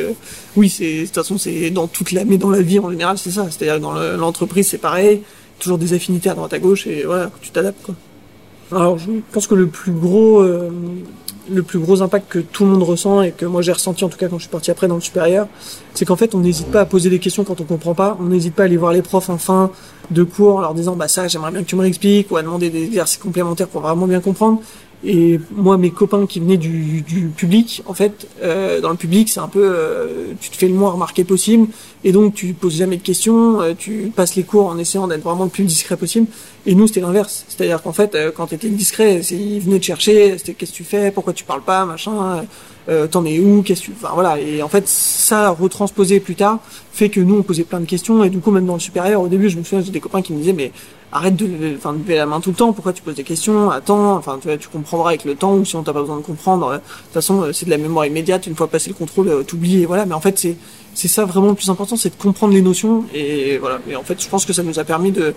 [0.58, 3.18] oui, c'est de toute façon, c'est dans toute la, mais dans la vie en général,
[3.18, 3.48] c'est ça.
[3.50, 5.22] C'est-à-dire dans l'entreprise, c'est pareil.
[5.58, 7.96] Toujours des affinités à droite à gauche et voilà, tu t'adaptes quoi.
[8.72, 10.44] Alors je pense que le plus gros
[11.52, 14.10] le plus gros impact que tout le monde ressent et que moi j'ai ressenti en
[14.10, 15.48] tout cas quand je suis parti après dans le supérieur,
[15.94, 18.26] c'est qu'en fait on n'hésite pas à poser des questions quand on comprend pas, on
[18.26, 19.72] n'hésite pas à aller voir les profs en fin
[20.10, 22.42] de cours en leur disant bah ça j'aimerais bien que tu me réexpliques ou à
[22.42, 24.62] demander des exercices complémentaires pour vraiment bien comprendre.
[25.04, 29.30] Et moi, mes copains qui venaient du, du public, en fait, euh, dans le public,
[29.30, 31.68] c'est un peu, euh, tu te fais le moins remarqué possible,
[32.04, 35.24] et donc tu poses jamais de questions, euh, tu passes les cours en essayant d'être
[35.24, 36.28] vraiment le plus discret possible.
[36.68, 40.38] Et nous, c'était l'inverse, c'est-à-dire qu'en fait, quand tu étais discret, ils venaient te chercher,
[40.38, 42.46] c'était qu'est-ce que tu fais, pourquoi tu parles pas, machin,
[43.12, 44.40] t'en es où, qu'est-ce que enfin voilà.
[44.40, 46.60] Et en fait, ça retransposé plus tard
[46.92, 49.22] fait que nous, on posait plein de questions, et du coup, même dans le supérieur,
[49.22, 50.72] au début, je me souviens, j'ai des copains qui me disaient, mais
[51.12, 52.74] arrête de, enfin, de lever la main tout le temps.
[52.74, 53.70] Pourquoi tu poses des questions?
[53.70, 56.22] Attends, enfin, tu, tu comprendras avec le temps ou si on t'a pas besoin de
[56.22, 56.68] comprendre.
[56.68, 58.48] Euh, de toute façon, euh, c'est de la mémoire immédiate.
[58.48, 60.06] Une fois passé le contrôle, euh, t'oublies et voilà.
[60.06, 60.56] Mais en fait, c'est
[60.94, 63.80] c'est ça vraiment le plus important, c'est de comprendre les notions et voilà.
[63.90, 65.34] Et en fait, je pense que ça nous a permis de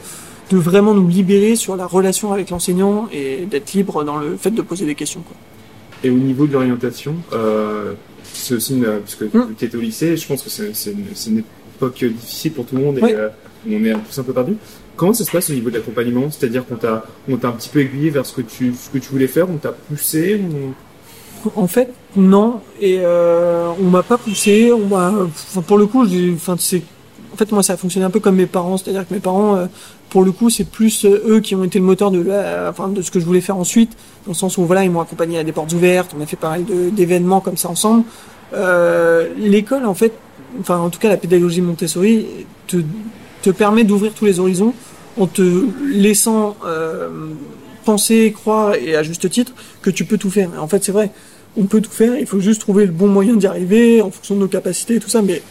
[0.51, 4.51] de vraiment nous libérer sur la relation avec l'enseignant et d'être libre dans le fait
[4.51, 5.21] de poser des questions.
[5.21, 5.37] Quoi.
[6.05, 9.55] Et au niveau de l'orientation, euh, c'est aussi une, parce que mmh.
[9.59, 11.43] tu étais au lycée, je pense que c'est une, une,
[11.77, 13.17] époque difficile pour tout le monde et
[13.77, 14.57] on est un peu perdu.
[14.97, 16.31] Comment ça se passe au niveau de l'accompagnement?
[16.31, 18.99] C'est-à-dire qu'on t'a, on t'a un petit peu aiguillé vers ce que tu, ce que
[18.99, 20.75] tu voulais faire, on t'a poussé ou...
[21.57, 22.61] En fait, non.
[22.81, 24.73] Et euh, on m'a pas poussé.
[24.73, 26.83] On m'a, enfin, pour le coup, enfin, c'est,
[27.33, 28.79] en fait, moi, ça a fonctionné un peu comme mes parents.
[28.79, 29.67] C'est-à-dire que mes parents, euh,
[30.15, 33.03] pour le coup, c'est plus euh, eux qui ont été le moteur de, la, de
[33.03, 33.91] ce que je voulais faire ensuite,
[34.27, 36.15] dans le sens où voilà, ils m'ont accompagné à des portes ouvertes.
[36.17, 38.05] On a fait pareil d'événements comme ça ensemble.
[38.53, 40.13] Euh, l'école, en fait,
[40.61, 42.27] enfin, en tout cas, la pédagogie Montessori
[42.69, 44.73] te, permet d'ouvrir tous les horizons
[45.19, 45.43] en te
[45.85, 47.09] laissant euh,
[47.85, 50.49] penser, croire et à juste titre que tu peux tout faire.
[50.61, 51.11] En fait, c'est vrai,
[51.57, 52.17] on peut tout faire.
[52.21, 55.01] Il faut juste trouver le bon moyen d'y arriver en fonction de nos capacités et
[55.01, 55.23] tout ça.
[55.23, 55.43] Mais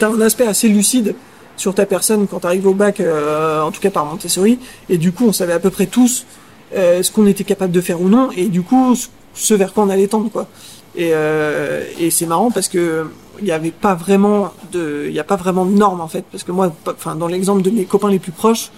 [0.00, 1.14] t'as un aspect assez lucide
[1.56, 4.58] sur ta personne quand tu arrives au bac, euh, en tout cas par Montessori.
[4.88, 6.26] Et du coup, on savait à peu près tous
[6.74, 8.96] euh, ce qu'on était capable de faire ou non, et du coup,
[9.34, 10.46] ce vers quoi on allait tendre, quoi.
[10.94, 13.06] Et, euh, et c'est marrant parce que
[13.38, 16.24] il n'y avait pas vraiment de, il y a pas vraiment de normes en fait,
[16.30, 18.70] parce que moi, enfin dans l'exemple de mes copains les plus proches,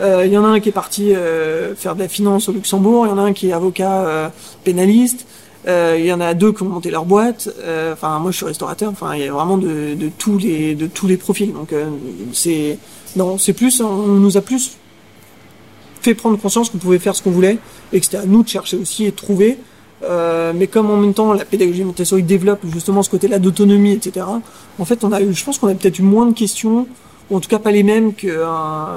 [0.00, 2.52] euh, il y en a un qui est parti euh, faire de la finance au
[2.52, 4.28] Luxembourg, il y en a un qui est avocat euh,
[4.64, 7.50] pénaliste, euh, il y en a deux qui ont monté leur boîte.
[7.60, 8.90] euh, Enfin, moi, je suis restaurateur.
[8.90, 11.52] Enfin, il y a vraiment de, de tous les de tous les profils.
[11.52, 11.86] Donc, euh,
[12.32, 12.78] c'est
[13.16, 14.76] non, c'est plus, on nous a plus
[16.00, 17.58] fait prendre conscience qu'on pouvait faire ce qu'on voulait
[17.92, 19.58] et que c'était à nous de chercher aussi et de trouver.
[20.04, 24.26] Euh, mais comme en même temps la pédagogie Montessori développe justement ce côté-là d'autonomie, etc.
[24.78, 26.86] En fait, on a eu, je pense qu'on a peut-être eu moins de questions,
[27.30, 28.88] ou en tout cas pas les mêmes qu'un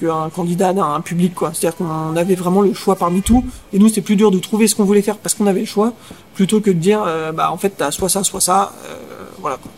[0.00, 1.52] qu'un candidat d'un public, quoi.
[1.54, 4.68] C'est-à-dire qu'on avait vraiment le choix parmi tout, et nous c'était plus dur de trouver
[4.68, 5.92] ce qu'on voulait faire parce qu'on avait le choix,
[6.34, 8.94] plutôt que de dire, euh, bah en fait t'as soit ça, soit ça, euh,
[9.40, 9.56] voilà.
[9.56, 9.70] Quoi.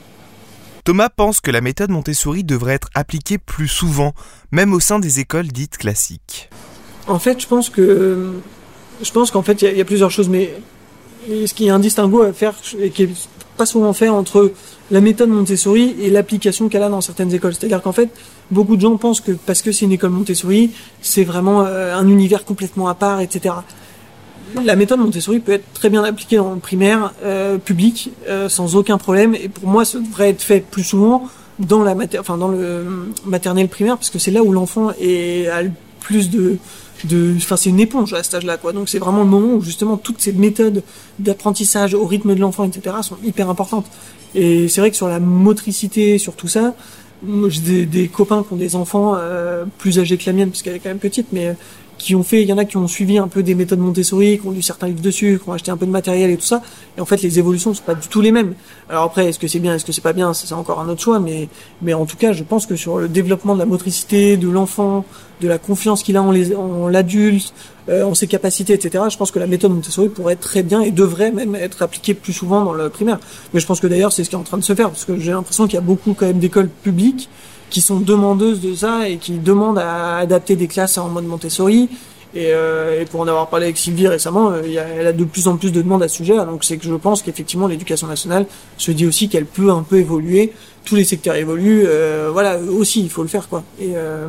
[0.84, 4.12] Thomas pense que la méthode Montessori devrait être appliquée plus souvent,
[4.52, 6.50] même au sein des écoles dites classiques.
[7.06, 8.32] En fait, je pense que
[9.02, 10.54] je pense qu'en fait il y, a- il y a plusieurs choses, mais
[11.28, 13.10] ce qui est un distinguo à faire et qui est
[13.56, 14.52] pas souvent fait entre
[14.90, 17.54] la méthode Montessori et l'application qu'elle a dans certaines écoles.
[17.54, 18.10] C'est-à-dire qu'en fait,
[18.50, 20.70] beaucoup de gens pensent que parce que c'est une école Montessori,
[21.00, 23.54] c'est vraiment euh, un univers complètement à part, etc.
[24.62, 28.98] La méthode Montessori peut être très bien appliquée le primaire euh, public euh, sans aucun
[28.98, 29.34] problème.
[29.34, 31.28] Et pour moi, ça devrait être fait plus souvent
[31.60, 35.62] dans la mater enfin dans le maternel primaire parce que c'est là où l'enfant a
[35.62, 35.70] le
[36.00, 36.58] plus de
[37.04, 38.72] de enfin c'est une éponge à cet âge-là quoi.
[38.72, 40.82] Donc c'est vraiment le moment où justement toutes ces méthodes
[41.18, 43.86] d'apprentissage au rythme de l'enfant etc sont hyper importantes.
[44.34, 46.74] Et c'est vrai que sur la motricité sur tout ça
[47.48, 50.62] j'ai des, des copains qui ont des enfants euh, plus âgés que la mienne parce
[50.62, 51.56] qu'elle est quand même petite mais
[52.04, 54.38] qui ont fait, il y en a qui ont suivi un peu des méthodes Montessori,
[54.38, 56.44] qui ont lu certains livres dessus, qui ont acheté un peu de matériel et tout
[56.44, 56.60] ça.
[56.98, 58.52] Et en fait, les évolutions sont pas du tout les mêmes.
[58.90, 61.00] Alors après, est-ce que c'est bien, est-ce que c'est pas bien, c'est encore un autre
[61.00, 61.18] choix.
[61.18, 61.48] Mais,
[61.80, 65.06] mais en tout cas, je pense que sur le développement de la motricité, de l'enfant,
[65.40, 67.54] de la confiance qu'il a en les- en l'adulte,
[67.88, 69.04] euh, en ses capacités, etc.
[69.10, 72.12] Je pense que la méthode Montessori pourrait être très bien et devrait même être appliquée
[72.12, 73.18] plus souvent dans le primaire.
[73.54, 75.06] Mais je pense que d'ailleurs, c'est ce qui est en train de se faire, parce
[75.06, 77.30] que j'ai l'impression qu'il y a beaucoup quand même d'écoles publiques
[77.74, 81.88] qui sont demandeuses de ça et qui demandent à adapter des classes en mode Montessori.
[82.32, 84.62] Et, euh, et pour en avoir parlé avec Sylvie récemment, euh,
[84.98, 86.36] elle a de plus en plus de demandes à ce sujet.
[86.36, 88.46] Donc c'est que je pense qu'effectivement l'éducation nationale
[88.78, 90.52] se dit aussi qu'elle peut un peu évoluer.
[90.84, 91.82] Tous les secteurs évoluent.
[91.86, 93.64] euh, voilà, aussi il faut le faire quoi.
[93.80, 94.28] Et, euh,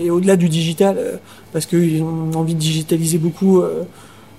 [0.00, 1.16] et au-delà du digital, euh,
[1.52, 3.62] parce qu'ils ont envie de digitaliser beaucoup.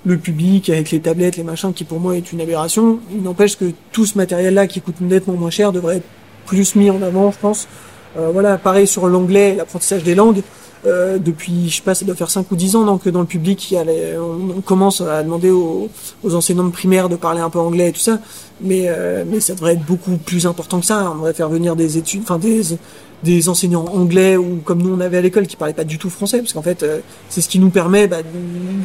[0.06, 2.98] le public avec les tablettes, les machins, qui pour moi est une aberration.
[3.10, 6.08] Il n'empêche que tout ce matériel-là qui coûte nettement moins cher devrait être
[6.44, 7.66] plus mis en avant, je pense.
[8.16, 10.42] Euh, voilà, pareil sur l'anglais, l'apprentissage des langues.
[10.86, 13.26] Euh, depuis, je sais pas, ça doit faire 5 ou 10 ans, donc dans le
[13.26, 15.88] public, il y a les- on, commence à demander aux,
[16.22, 18.18] aux enseignants de primaire de parler un peu anglais et tout ça,
[18.60, 21.10] mais euh, mais ça devrait être beaucoup plus important que ça.
[21.10, 22.76] On devrait faire venir des études, enfin des
[23.22, 26.10] des enseignants anglais ou comme nous on avait à l'école qui parlaient pas du tout
[26.10, 26.98] français, parce qu'en fait euh,
[27.30, 28.18] c'est ce qui nous permet, bah,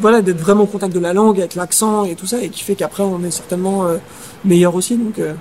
[0.01, 2.63] voilà, d'être vraiment au contact de la langue avec l'accent et tout ça, et qui
[2.63, 3.97] fait qu'après on est certainement euh,
[4.45, 4.95] meilleur aussi.
[4.95, 5.33] Donc, euh,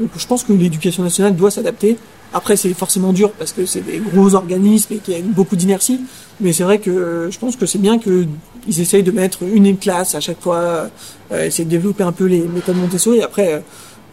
[0.00, 1.96] donc je pense que l'éducation nationale doit s'adapter.
[2.32, 5.56] Après, c'est forcément dur parce que c'est des gros organismes et qu'il y a beaucoup
[5.56, 6.00] d'inertie.
[6.40, 8.28] Mais c'est vrai que euh, je pense que c'est bien qu'ils
[8.66, 10.90] essayent de mettre une classe à chaque fois,
[11.32, 13.20] euh, essayer de développer un peu les méthodes Montessori.
[13.22, 13.60] Après, euh,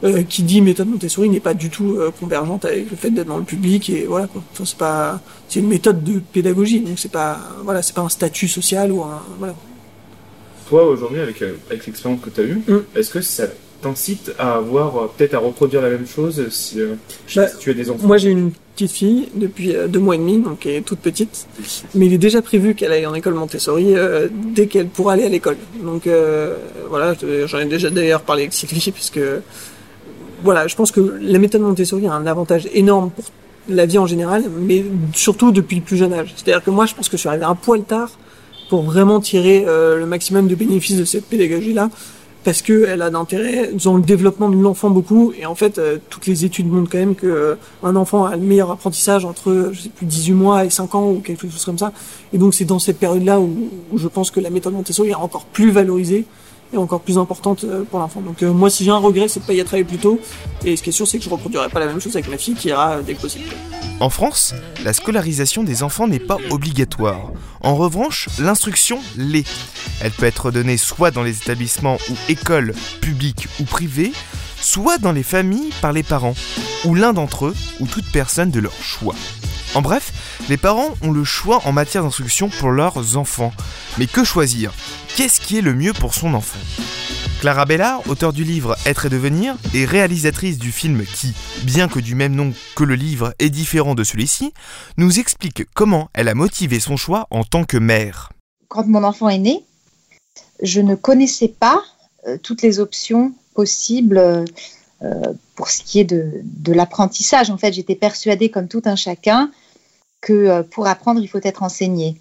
[0.03, 3.27] euh, qui dit méthode Montessori n'est pas du tout euh, convergente avec le fait d'être
[3.27, 4.43] dans le public et voilà quoi.
[4.51, 8.09] Enfin, c'est pas, c'est une méthode de pédagogie, donc c'est pas, voilà, c'est pas un
[8.09, 9.55] statut social ou un, voilà.
[10.69, 12.61] Toi, aujourd'hui, avec, avec l'expérience que tu as eue,
[12.95, 13.45] est-ce que ça
[13.87, 16.95] t'incite à avoir, euh, peut-être à reproduire la même chose si, euh,
[17.35, 20.15] Bah, si tu as des enfants Moi, j'ai une petite fille depuis euh, deux mois
[20.15, 21.47] et demi, donc elle est toute petite.
[21.95, 25.25] Mais il est déjà prévu qu'elle aille en école Montessori euh, dès qu'elle pourra aller
[25.25, 25.57] à l'école.
[25.81, 26.55] Donc euh,
[26.89, 29.19] voilà, je- j'en ai déjà d'ailleurs parlé avec Sylvie, puisque
[30.43, 33.25] voilà, je pense que la méthode Montessori a un avantage énorme pour
[33.69, 36.33] la vie en général, mais surtout depuis le plus jeune âge.
[36.37, 38.11] C'est-à-dire que moi, je pense que je suis arrivé un poil tard
[38.69, 41.89] pour vraiment tirer euh, le maximum de bénéfices de cette pédagogie-là.
[42.47, 45.33] Parce que elle a d'intérêt dans le développement de l'enfant beaucoup.
[45.37, 48.41] Et en fait, euh, toutes les études montrent quand même que euh, enfant a le
[48.41, 51.77] meilleur apprentissage entre, je sais plus, 18 mois et 5 ans ou quelque chose comme
[51.77, 51.91] ça.
[52.31, 55.43] Et donc c'est dans cette période-là où je pense que la méthode Montessori est encore
[55.43, 56.23] plus valorisée
[56.73, 58.21] et encore plus importante euh, pour l'enfant.
[58.21, 60.19] Donc euh, moi, si j'ai un regret, c'est de pas y être plus tôt.
[60.65, 62.37] Et ce qui est sûr, c'est que je reproduirai pas la même chose avec ma
[62.37, 63.45] fille qui ira dès que possible.
[63.99, 64.53] En France,
[64.83, 67.31] la scolarisation des enfants n'est pas obligatoire.
[67.61, 69.47] En revanche, l'instruction l'est.
[70.01, 74.11] Elle peut être donnée soit dans les établissements ou écoles publiques ou privées,
[74.59, 76.35] soit dans les familles par les parents,
[76.85, 79.15] ou l'un d'entre eux, ou toute personne de leur choix.
[79.75, 80.13] En bref,
[80.49, 83.53] les parents ont le choix en matière d'instruction pour leurs enfants.
[83.97, 84.73] Mais que choisir?
[85.15, 86.59] Qu'est-ce qui est le mieux pour son enfant?
[87.41, 91.99] Clara Bellard, auteure du livre Être et devenir, et réalisatrice du film qui, bien que
[91.99, 94.53] du même nom que le livre, est différent de celui-ci,
[94.97, 98.31] nous explique comment elle a motivé son choix en tant que mère.
[98.69, 99.63] Quand mon enfant est né,
[100.63, 101.83] je ne connaissais pas
[102.27, 104.19] euh, toutes les options possibles
[105.01, 107.49] euh, pour ce qui est de, de l'apprentissage.
[107.49, 109.51] En fait, j'étais persuadée, comme tout un chacun,
[110.21, 112.15] que euh, pour apprendre, il faut être enseigné.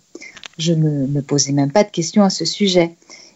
[0.59, 2.95] Je ne me posais même pas de questions à ce sujet.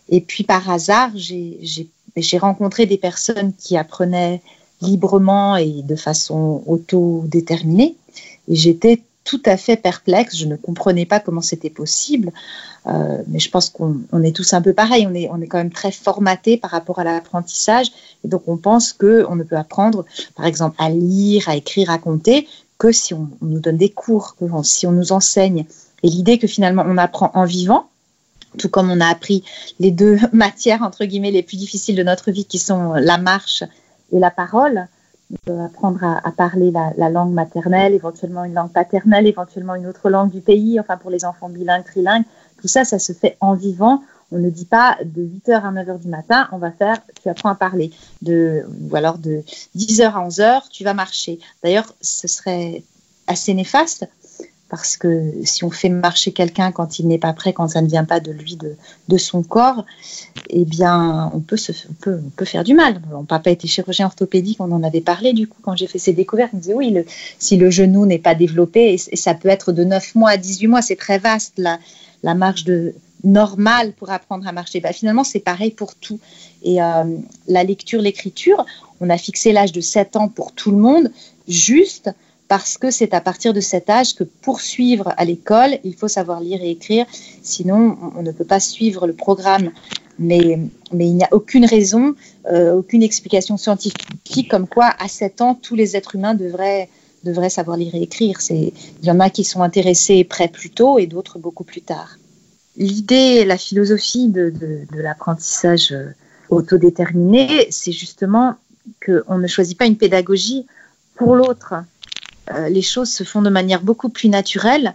[0.09, 4.41] Et puis par hasard, j'ai rencontré des personnes qui apprenaient
[4.81, 7.97] librement et de façon autodéterminée.
[8.49, 10.37] Et j'étais tout à fait perplexe.
[10.37, 12.33] Je ne comprenais pas comment c'était possible.
[12.88, 15.07] Euh, mais je pense qu'on on est tous un peu pareil.
[15.09, 17.93] On est, on est quand même très formaté par rapport à l'apprentissage.
[18.25, 21.99] Et donc, on pense qu'on ne peut apprendre, par exemple, à lire, à écrire, à
[21.99, 25.64] compter, que si on, on nous donne des cours, que si on nous enseigne.
[26.03, 27.88] Et l'idée que finalement, on apprend en vivant,
[28.59, 29.45] tout comme on a appris
[29.79, 33.62] les deux matières, entre guillemets, les plus difficiles de notre vie, qui sont la marche
[34.12, 34.88] et la parole.
[35.33, 39.75] On peut apprendre à, à parler la, la, langue maternelle, éventuellement une langue paternelle, éventuellement
[39.75, 42.25] une autre langue du pays, enfin pour les enfants bilingues, trilingues.
[42.61, 44.03] Tout ça, ça se fait en vivant.
[44.33, 47.49] On ne dit pas de 8h à 9h du matin, on va faire, tu apprends
[47.49, 47.90] à parler.
[48.23, 49.43] De, ou alors de
[49.77, 51.40] 10h à 11h, tu vas marcher.
[51.62, 52.85] D'ailleurs, ce serait
[53.27, 54.09] assez néfaste
[54.70, 57.88] parce que si on fait marcher quelqu'un quand il n'est pas prêt, quand ça ne
[57.88, 59.85] vient pas de lui, de, son corps,
[60.48, 61.56] eh bien, on peut,
[62.44, 63.02] faire du mal.
[63.11, 66.12] Mon papa était chirurgien orthopédique, on en avait parlé du coup quand j'ai fait ces
[66.12, 66.50] découvertes.
[66.52, 66.96] Il me disait oui,
[67.38, 70.68] si le genou n'est pas développé, et, ça peut être de 9 mois à 18
[70.68, 72.64] mois, c'est très vaste la, marge
[73.24, 74.80] normale pour apprendre à marcher.
[74.80, 76.20] Bah, finalement, c'est pareil pour tout.
[76.62, 77.04] Et euh,
[77.48, 78.64] la lecture, l'écriture,
[79.00, 81.11] on a fixé l'âge de 7 ans pour tout le monde,
[81.48, 82.11] juste
[82.51, 86.09] parce que c'est à partir de cet âge que pour suivre à l'école, il faut
[86.09, 87.07] savoir lire et écrire,
[87.43, 89.71] sinon on ne peut pas suivre le programme.
[90.19, 90.59] Mais,
[90.93, 92.17] il n'y a aucune raison,
[92.51, 96.89] euh, aucune explication scientifique comme quoi à 7 ans, tous les êtres humains devraient,
[97.51, 98.41] savoir lire et écrire.
[98.51, 98.73] Il
[99.05, 102.19] y en a qui sont intéressés et prêts plus tôt et d'autres beaucoup plus tard.
[102.77, 105.95] L'idée, la philosophie de, de, de l'apprentissage
[106.49, 108.57] autodéterminé, c'est justement
[109.07, 110.67] qu'on ne choisit pas une pédagogie
[111.15, 111.75] pour l'autre
[112.55, 114.95] euh, les choses se font de manière beaucoup plus naturelle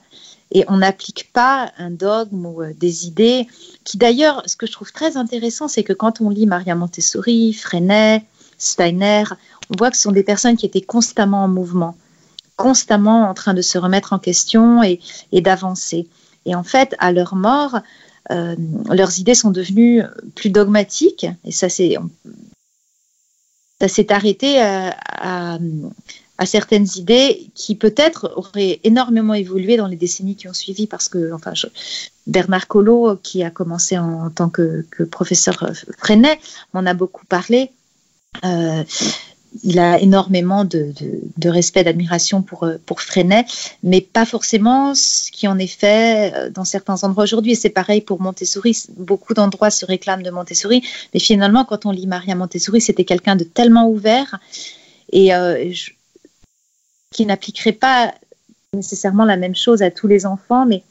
[0.51, 3.47] et on n'applique pas un dogme ou euh, des idées
[3.83, 7.53] qui d'ailleurs, ce que je trouve très intéressant, c'est que quand on lit Maria Montessori,
[7.53, 8.23] Freinet,
[8.57, 9.23] Steiner,
[9.69, 11.95] on voit que ce sont des personnes qui étaient constamment en mouvement,
[12.55, 14.99] constamment en train de se remettre en question et,
[15.33, 16.07] d'avancer.
[16.45, 17.79] Et en fait, à leur mort,
[18.31, 18.55] euh,
[18.89, 20.03] leurs idées sont devenues
[20.35, 21.97] plus dogmatiques et ça s'est
[24.09, 25.57] arrêté à,
[26.37, 31.07] à certaines idées qui peut-être auraient énormément évolué dans les décennies qui ont suivi parce
[31.07, 31.31] que
[32.27, 36.39] Bernard Collot qui a commencé en, en tant que, professeur Freinet
[36.73, 37.71] m'en a beaucoup parlé.
[38.43, 38.83] Euh,
[39.63, 40.91] il a énormément de,
[41.45, 43.45] respect d'admiration pour, pour Freinet
[43.83, 47.53] mais pas forcément ce qui en est fait dans certains endroits aujourd'hui.
[47.53, 48.77] Et c'est pareil pour Montessori.
[48.97, 53.37] Beaucoup d'endroits se réclament de Montessori mais finalement quand on lit Maria Montessori c'était quelqu'un
[53.37, 54.37] de tellement ouvert.
[55.13, 55.91] Et euh, je,
[57.15, 58.13] qui n'appliqueraient pas
[58.73, 60.83] nécessairement la même chose à tous les enfants, mais,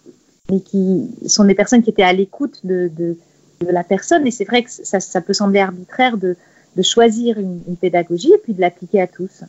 [0.51, 3.17] mais qui sont des personnes qui étaient à l'écoute de, de,
[3.61, 4.27] la personne.
[4.27, 6.37] Et c'est vrai que ça, ça, peut sembler arbitraire de,
[6.77, 9.43] de choisir une, une, pédagogie et puis de l'appliquer à tous.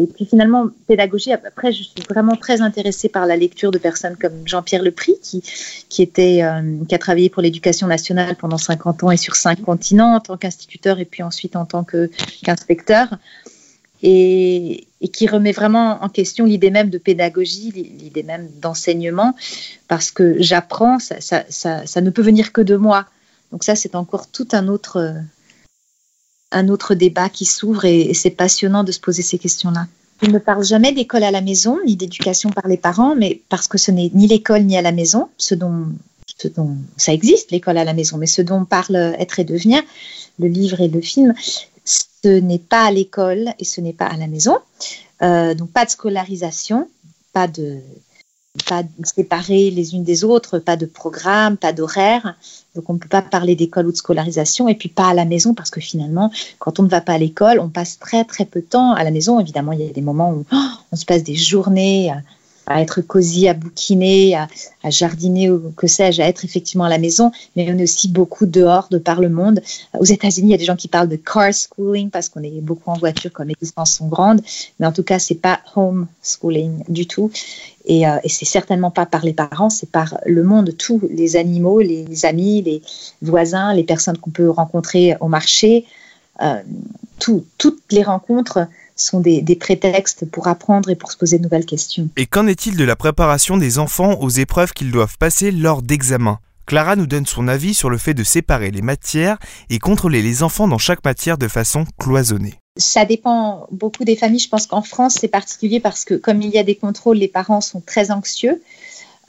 [0.00, 4.16] Et puis finalement, pédagogie, après, je suis vraiment très intéressée par la lecture de personnes
[4.16, 5.42] comme Jean-Pierre Lepris, qui,
[5.88, 9.62] qui, était, euh, qui a travaillé pour l'éducation nationale pendant 50 ans et sur cinq
[9.62, 13.10] continents en tant qu'instituteur et puis ensuite en tant qu'inspecteur.
[13.10, 13.16] Qu
[14.06, 19.34] et, et, qui remet vraiment en question l'idée même de pédagogie, l'idée même d'enseignement,
[19.86, 23.06] parce que j'apprends, ça, ne peut venir que de moi.
[23.52, 25.14] Donc ça, c'est encore tout un autre,
[26.50, 29.86] un autre débat qui s'ouvre et, c'est passionnant de se poser ces questions-là.
[30.22, 33.68] Je ne parle jamais d'école à la maison, ni d'éducation par les parents, mais parce
[33.68, 35.88] que ce n'est ni l'école ni à la maison, ce dont,
[36.38, 39.82] ce dont ça existe, l'école à la maison, mais ce dont parle être et devenir,
[40.38, 41.34] le livre et le film,
[41.84, 44.58] ce n'est pas à l'école et ce n'est pas à la maison.
[45.22, 46.88] Euh, donc pas de scolarisation,
[47.32, 47.80] pas de
[48.68, 48.84] pas
[49.48, 52.36] les unes des autres, pas de programme, pas d'horaire.
[52.74, 55.24] Donc on ne peut pas parler d'école ou de scolarisation et puis pas à la
[55.24, 58.44] maison parce que finalement, quand on ne va pas à l'école, on passe très très
[58.44, 59.40] peu de temps à la maison.
[59.40, 62.12] Évidemment, il y a des moments où oh, on se passe des journées
[62.66, 64.48] à être cosy, à bouquiner, à,
[64.90, 68.46] jardiner ou que sais-je, à être effectivement à la maison, mais on est aussi beaucoup
[68.46, 69.60] dehors, de par le monde.
[69.98, 72.60] Aux États-Unis, il y a des gens qui parlent de car schooling parce qu'on est
[72.60, 74.40] beaucoup en voiture quand les distances sont grandes,
[74.78, 77.30] mais en tout cas, c'est pas home schooling du tout.
[77.86, 81.36] Et, euh, et c'est certainement pas par les parents, c'est par le monde, tous les
[81.36, 82.82] animaux, les amis, les
[83.20, 85.84] voisins, les personnes qu'on peut rencontrer au marché,
[86.42, 86.60] euh,
[87.18, 88.66] tout, toutes les rencontres
[88.96, 92.08] sont des, prétextes pour apprendre et pour se poser de nouvelles questions.
[92.16, 96.38] Et qu'en est-il de la préparation des enfants aux épreuves qu'ils doivent passer lors d'examens?
[96.66, 99.38] Clara nous donne son avis sur le fait de séparer les matières
[99.68, 102.54] et contrôler les enfants dans chaque matière de façon cloisonnée.
[102.78, 104.40] Ça dépend beaucoup des familles.
[104.40, 107.28] Je pense qu'en France, c'est particulier parce que comme il y a des contrôles, les
[107.28, 108.62] parents sont très anxieux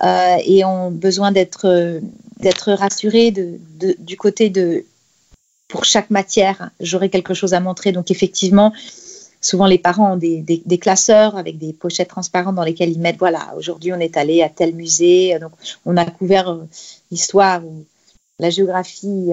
[0.03, 1.99] euh, et ont besoin d'être
[2.39, 4.85] d'être rassurés du côté de
[5.67, 7.91] pour chaque matière, j'aurai quelque chose à montrer.
[7.91, 8.71] Donc effectivement,
[9.45, 13.53] souvent les parents ont des, classeurs avec des pochettes transparentes dans lesquelles ils mettent voilà
[13.55, 15.37] aujourd'hui on est allé à tel musée.
[15.39, 15.51] Donc
[15.85, 16.67] on a couvert euh,
[17.11, 17.85] l'histoire ou
[18.39, 19.31] la géographie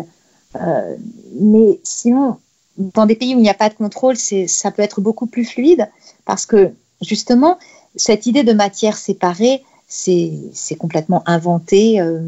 [0.61, 0.97] euh,
[1.41, 2.37] mais sinon
[2.77, 5.47] dans des pays où il n'y a pas de contrôle ça peut être beaucoup plus
[5.47, 5.89] fluide
[6.27, 7.59] parce que justement
[7.97, 12.21] cette idée de matière séparée c'est complètement inventé euh,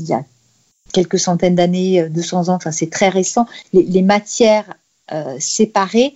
[0.00, 0.24] il y a
[0.92, 3.46] quelques centaines d'années 200 ans enfin c'est très récent.
[3.72, 4.74] Les, matières
[5.38, 6.14] séparées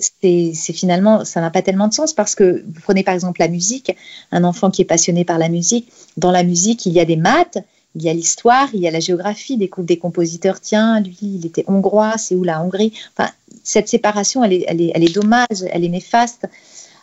[0.00, 3.48] c'est finalement, ça n'a pas tellement de sens parce que vous prenez par exemple la
[3.48, 3.96] musique,
[4.32, 7.16] un enfant qui est passionné par la musique, dans la musique, il y a des
[7.16, 7.58] maths,
[7.94, 11.46] il y a l'histoire, il y a la géographie, des, des compositeurs, tiens, lui, il
[11.46, 12.92] était hongrois, c'est où la Hongrie?
[13.16, 13.30] Enfin,
[13.64, 16.46] cette séparation, elle est, elle est, elle est dommage, elle est néfaste,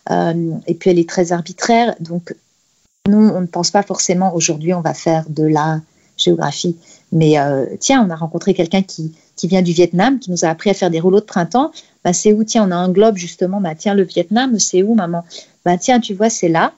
[0.10, 1.96] euh, et puis elle est très arbitraire.
[2.00, 2.34] Donc,
[3.08, 5.82] nous, on ne pense pas forcément, aujourd'hui, on va faire de la
[6.18, 6.76] géographie.
[7.12, 10.50] Mais euh, tiens, on a rencontré quelqu'un qui, qui vient du Vietnam, qui nous a
[10.50, 11.72] appris à faire des rouleaux de printemps.
[12.04, 12.44] Bah, c'est où?
[12.44, 13.62] Tiens, on a un globe justement.
[13.62, 15.24] Bah, tiens, le Vietnam, c'est où, maman?
[15.64, 16.74] Bah, tiens, tu vois, c'est là.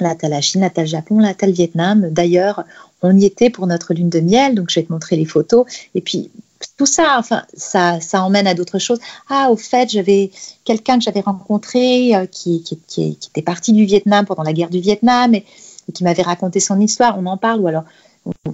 [0.00, 2.08] Là, tu as la Chine, là, tu as le Japon, là, tu as le Vietnam.
[2.10, 2.64] D'ailleurs,
[3.02, 5.66] on y était pour notre lune de miel, donc je vais te montrer les photos.
[5.94, 6.30] Et puis,
[6.76, 8.98] tout ça, enfin, ça, ça emmène à d'autres choses.
[9.28, 10.30] Ah, au fait, j'avais
[10.64, 14.70] quelqu'un que j'avais rencontré euh, qui, qui, qui, était parti du Vietnam pendant la guerre
[14.70, 15.44] du Vietnam et,
[15.88, 17.18] et qui m'avait raconté son histoire.
[17.18, 17.84] On en parle, ou alors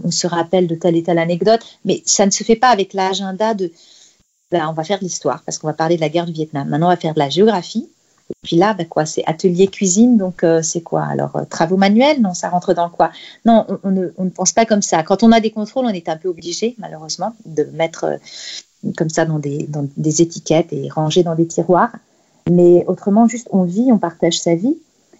[0.04, 2.94] on, se rappelle de telle et telle anecdote, mais ça ne se fait pas avec
[2.94, 3.72] l'agenda de
[4.50, 6.68] ben, on va faire de l'histoire parce qu'on va parler de la guerre du Vietnam.
[6.68, 7.88] Maintenant, on va faire de la géographie.
[8.30, 11.04] Et puis là, ben quoi, c'est atelier cuisine, donc euh, c'est quoi?
[11.04, 12.20] Alors, euh, travaux manuels?
[12.20, 13.10] Non, ça rentre dans quoi?
[13.44, 15.02] Non, on, ne, pense pas comme ça.
[15.02, 18.16] Quand on a des contrôles, on est un peu obligé, malheureusement, de mettre euh,
[18.96, 21.92] comme ça dans des, dans des étiquettes et ranger dans des tiroirs.
[22.48, 24.76] Mais autrement, juste, on vit, on partage sa vie.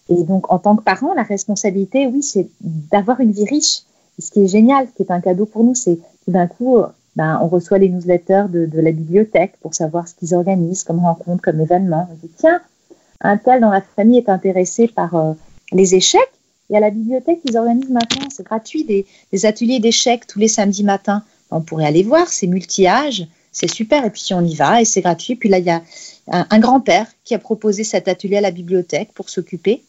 [0.09, 3.83] Et donc, en tant que parent, la responsabilité, oui, c'est d'avoir une vie riche
[4.21, 6.79] ce qui est génial, ce qui est un cadeau pour nous, c'est tout d'un coup,
[7.17, 11.43] ben, on reçoit les newsletters de, la bibliothèque pour savoir ce qu'ils organisent comme rencontre,
[11.43, 12.09] comme événement.
[12.11, 12.61] On dit, tiens,
[13.21, 15.33] un tel dans la famille est intéressé par euh,
[15.73, 16.21] les échecs.
[16.71, 20.85] Et à la bibliothèque, ils organisent maintenant, c'est gratuit, des, ateliers d'échecs tous les samedis
[20.85, 21.25] matins.
[21.51, 24.05] On pourrait aller voir, c'est multi-âge, c'est super.
[24.05, 25.35] Et puis on y va et c'est gratuit.
[25.35, 25.83] Puis là, il y a
[26.29, 29.83] un grand-père qui a proposé cet atelier à la bibliothèque pour s'occuper.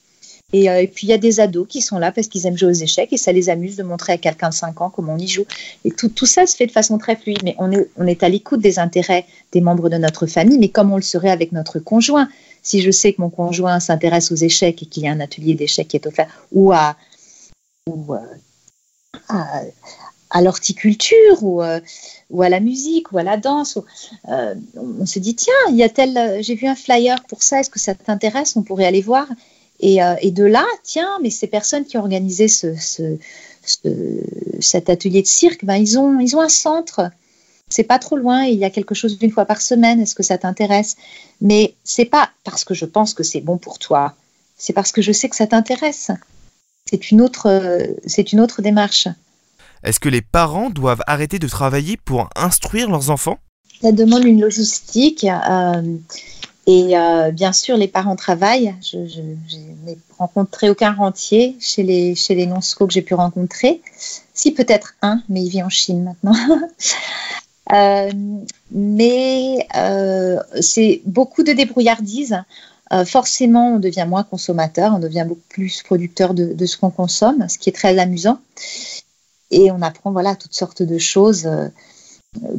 [0.53, 2.69] Euh, et, puis il y a des ados qui sont là parce qu'ils aiment jouer
[2.69, 5.17] aux échecs et ça les amuse de montrer à quelqu'un de 5 ans comment on
[5.17, 5.45] y joue.
[5.85, 8.79] Et tout, ça se fait de façon très fluide, mais on est, à l'écoute des
[8.79, 12.29] intérêts des membres de notre famille, mais comme on le serait avec notre conjoint.
[12.63, 15.55] Si je sais que mon conjoint s'intéresse aux échecs et qu'il y a un atelier
[15.55, 16.95] d'échecs qui est offert, ou à,
[17.87, 18.19] ou, euh,
[20.29, 21.79] à, l'horticulture ou, euh,
[22.29, 23.79] ou, à la musique ou à la danse.
[24.27, 25.53] on se dit tiens,
[26.41, 27.59] j'ai vu un flyer pour ça.
[27.59, 28.55] Est-ce que ça t'intéresse?
[28.55, 29.27] On pourrait aller voir.
[29.83, 32.75] Euh, et, de là, tiens, mais ces personnes qui ont organisé ce,
[34.59, 37.09] cet atelier de cirque, ben, ils, ont, ils ont un centre.
[37.69, 40.23] C'est pas trop loin, il y a quelque chose d'une fois par semaine, est-ce que
[40.23, 40.97] ça t'intéresse?
[41.39, 44.13] Mais c'est pas parce que je pense que c'est bon pour toi,
[44.57, 46.11] c'est parce que je sais que ça t'intéresse.
[46.89, 49.07] C'est une, autre, c'est une autre démarche.
[49.83, 53.39] Est-ce que les parents doivent arrêter de travailler pour instruire leurs enfants?
[53.81, 55.23] Ça demande une logistique.
[55.25, 55.97] Euh,
[56.73, 58.73] et euh, bien sûr, les parents travaillent.
[58.81, 63.81] Je, n'ai rencontré aucun rentier chez les, chez les non-sco que j'ai pu rencontrer.
[64.33, 66.35] Si, peut-être un, mais il vit en Chine maintenant.
[67.71, 68.11] Euh,
[68.71, 72.35] mais euh, c'est beaucoup de débrouillardise.
[73.05, 77.47] forcément, on devient moins consommateur, on devient beaucoup plus producteur de, de ce qu'on consomme,
[77.47, 78.41] ce qui est très amusant.
[79.51, 81.47] Et on apprend voilà toutes sortes de choses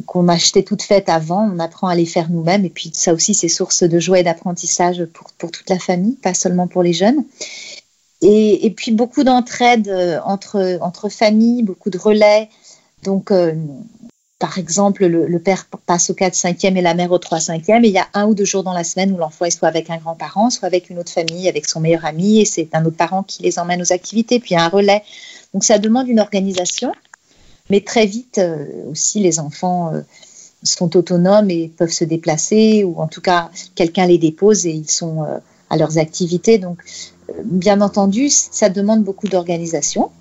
[0.05, 1.49] qu'on achetait toutes faites avant.
[1.51, 2.65] On apprend à les faire nous-mêmes.
[2.65, 6.15] Et puis ça aussi, c'est source de joie et d'apprentissage pour, pour toute la famille,
[6.15, 7.23] pas seulement pour les jeunes.
[8.21, 12.49] Et, puis beaucoup d'entraide euh, entre, entre familles, beaucoup de relais.
[13.03, 13.53] Donc, euh,
[14.39, 17.83] par exemple, le, le, père passe au 4-5e et la mère au 3-5e.
[17.83, 19.67] Et il y a un ou deux jours dans la semaine où l'enfant est soit
[19.67, 22.39] avec un grand-parent, soit avec une autre famille, avec son meilleur ami.
[22.39, 24.39] Et c'est un autre parent qui les emmène aux activités.
[24.39, 25.03] Puis il y a un relais.
[25.53, 26.93] Donc ça demande une organisation.
[27.73, 30.01] Mais très vite euh, aussi, les enfants euh,
[30.61, 34.91] sont autonomes et peuvent se déplacer, ou en tout cas, quelqu'un les dépose et ils
[34.91, 35.39] sont euh,
[35.71, 36.59] à leurs activités.
[36.59, 36.83] Donc,
[37.43, 40.11] bien entendu, ça demande beaucoup d'organisation.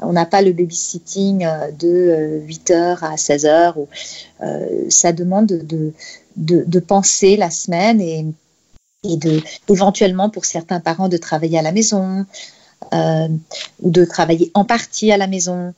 [0.00, 1.46] On n'a pas le babysitting
[1.78, 3.74] de 8h à 16h.
[3.76, 3.86] Ou,
[4.88, 5.92] ça demande de,
[6.36, 8.26] de, penser la semaine et,
[9.04, 12.26] et de, éventuellement, pour certains parents, de travailler à la maison
[12.92, 15.72] ou de travailler en partie à la maison.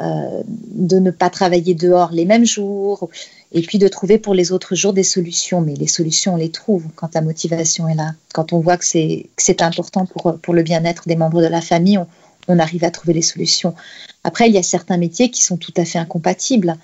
[0.00, 3.08] Euh, de ne pas travailler dehors les mêmes jours,
[3.52, 5.62] et puis de trouver pour les autres jours des solutions.
[5.62, 8.12] Mais les solutions, on les trouve quand la motivation est là.
[8.34, 11.98] Quand on voit que c'est, important pour, pour le bien-être des membres de la famille,
[12.46, 13.74] on, arrive à trouver les solutions.
[14.22, 16.76] Après, il y a certains métiers qui sont tout à fait incompatibles.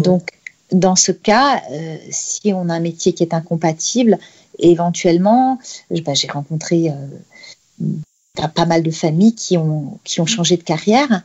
[0.00, 0.30] Donc,
[0.70, 4.18] dans ce cas, euh, si on a un métier qui est incompatible,
[4.60, 5.58] éventuellement,
[5.90, 11.24] ben, j'ai rencontré euh, pas mal de familles qui ont, qui ont changé de carrière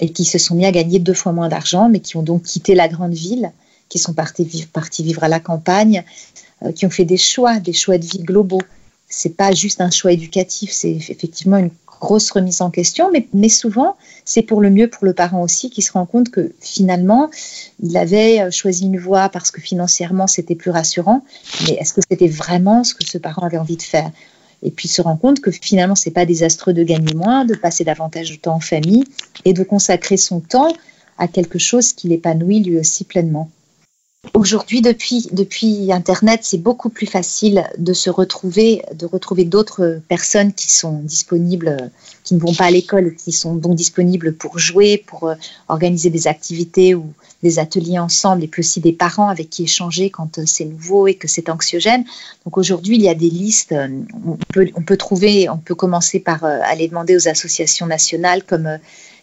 [0.00, 2.42] et qui se sont mis à gagner deux fois moins d'argent, mais qui ont donc
[2.42, 3.52] quitté la grande ville,
[3.88, 6.04] qui sont partis vivre, partis vivre à la campagne,
[6.62, 8.62] euh, qui ont fait des choix, des choix de vie globaux.
[9.08, 11.70] C'est pas juste un choix éducatif, c'est effectivement une
[12.00, 15.68] grosse remise en question, mais, mais souvent c'est pour le mieux pour le parent aussi
[15.68, 17.30] qui se rend compte que finalement
[17.82, 21.22] il avait euh, choisi une voie parce que financièrement c'était plus rassurant,
[21.66, 24.10] mais est-ce que c'était vraiment ce que ce parent avait envie de faire?
[24.62, 27.84] Et puis se rend compte que finalement c'est pas désastreux de gagner moins, de passer
[27.84, 29.04] davantage de temps en famille
[29.44, 30.72] et de consacrer son temps
[31.18, 33.50] à quelque chose qui l'épanouit lui aussi pleinement.
[34.34, 40.52] Aujourd'hui, depuis, depuis Internet, c'est beaucoup plus facile de se retrouver, de retrouver d'autres personnes
[40.52, 41.90] qui sont disponibles,
[42.22, 45.36] qui ne vont pas à l'école, qui sont donc disponibles pour jouer, pour euh,
[45.68, 50.10] organiser des activités ou des ateliers ensemble, et puis aussi des parents avec qui échanger
[50.10, 52.04] quand euh, c'est nouveau et que c'est anxiogène.
[52.44, 53.72] Donc aujourd'hui, il y a des listes.
[53.72, 53.88] Euh,
[54.26, 58.78] on peut, on peut trouver, on peut commencer par aller demander aux associations nationales comme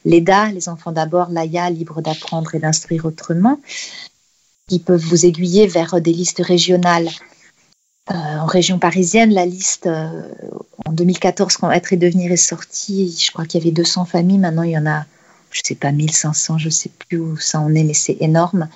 [0.06, 3.60] l'EDA, les enfants d'abord, l'AIA, libre d'apprendre et d'instruire autrement
[4.68, 7.10] qui peuvent vous aiguiller vers des listes régionales.
[8.12, 10.30] Euh, en région parisienne, la liste euh,
[10.86, 14.38] en 2014, quand Être et Devenir est sortie, je crois qu'il y avait 200 familles.
[14.38, 15.06] Maintenant, il y en a,
[15.52, 18.68] je sais pas, 1500, je sais plus où ça en est, mais c'est énorme.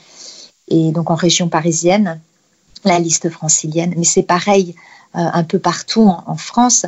[0.69, 2.19] Et donc en région parisienne,
[2.85, 3.93] la liste francilienne.
[3.97, 4.75] Mais c'est pareil
[5.15, 6.85] euh, un peu partout en, France.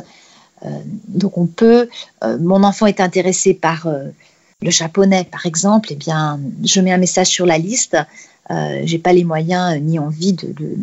[1.08, 1.90] Donc on peut,
[2.40, 3.86] mon enfant est intéressé par
[4.64, 7.96] le japonais, par exemple, eh bien, je mets un message sur la liste
[8.50, 10.76] euh, j'ai pas les moyens euh, ni envie de, de,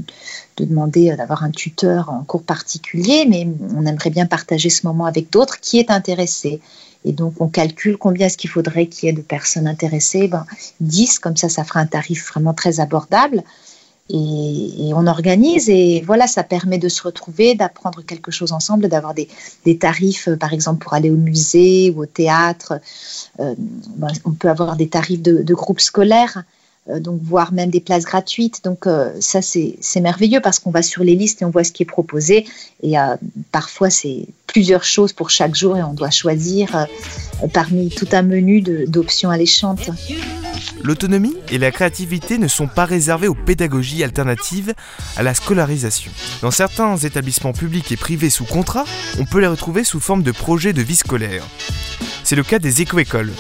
[0.57, 4.88] de demander euh, d'avoir un tuteur en cours particulier, mais on aimerait bien partager ce
[4.88, 6.59] moment avec d'autres qui est intéressé.
[7.05, 10.27] Et donc, on calcule combien est-ce qu'il faudrait qu'il y ait de personnes intéressées.
[10.27, 10.45] Ben,
[10.82, 13.43] 10, comme ça, ça fera un tarif vraiment très abordable.
[14.10, 19.14] Et, on organise et voilà, ça permet de se retrouver, d'apprendre quelque chose ensemble, d'avoir
[19.14, 19.28] des,
[19.78, 22.74] tarifs, par exemple pour aller au musée ou au théâtre.
[23.39, 23.56] Euh,
[23.95, 26.43] ben, on peut avoir des tarifs de groupes scolaires.
[26.89, 28.63] Euh, donc voire même des places gratuites.
[28.63, 31.71] Donc euh, ça c'est merveilleux parce qu'on va sur les listes et on voit ce
[31.71, 32.47] qui est proposé.
[32.82, 33.15] Et euh,
[33.51, 36.88] parfois c'est plusieurs choses pour chaque jour et on doit choisir
[37.53, 39.89] parmi tout un menu d'options alléchantes.
[40.84, 44.73] L'autonomie et la créativité ne sont pas réservées aux pédagogies alternatives
[45.15, 46.11] à la scolarisation.
[46.41, 48.86] Dans certains établissements publics et privés sous contrat,
[49.19, 51.45] on peut les retrouver sous forme de projets de vie scolaire.
[52.23, 53.32] C'est le cas des éco-écoles.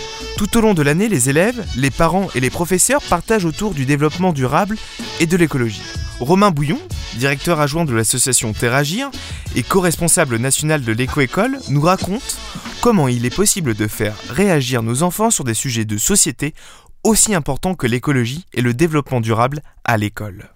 [0.41, 3.85] Tout au long de l'année, les élèves, les parents et les professeurs partagent autour du
[3.85, 4.75] développement durable
[5.19, 5.83] et de l'écologie.
[6.19, 6.79] Romain Bouillon,
[7.15, 9.11] directeur adjoint de l'association Terragir
[9.55, 12.39] et co-responsable national de l'éco-école, nous raconte
[12.81, 16.55] comment il est possible de faire réagir nos enfants sur des sujets de société
[17.03, 20.49] aussi importants que l'écologie et le développement durable à l'école.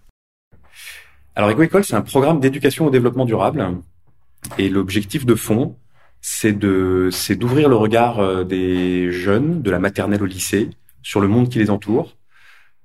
[1.35, 3.63] Alors éco-école, c'est un programme d'éducation au développement durable
[4.57, 5.75] et l'objectif de fond,
[6.27, 10.71] c'est de c'est d'ouvrir le regard euh, des jeunes de la maternelle au lycée
[11.03, 12.15] sur le monde qui les entoure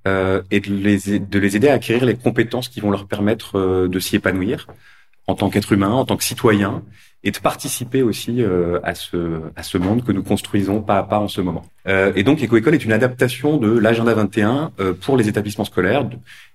[0.07, 3.57] euh, et de les de les aider à acquérir les compétences qui vont leur permettre
[3.57, 4.67] euh, de s'y épanouir
[5.25, 6.83] en tant qu'être humain, en tant que citoyen
[7.23, 11.03] et de participer aussi euh, à ce à ce monde que nous construisons pas à
[11.03, 11.63] pas en ce moment.
[11.87, 16.07] Et donc EcoEcole est une adaptation de l'agenda 21 euh, pour les établissements scolaires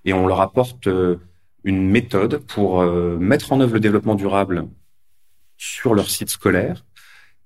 [0.05, 0.89] et on leur apporte
[1.64, 2.80] une méthode pour
[3.18, 4.66] mettre en œuvre le développement durable
[5.57, 6.84] sur leur site scolaire.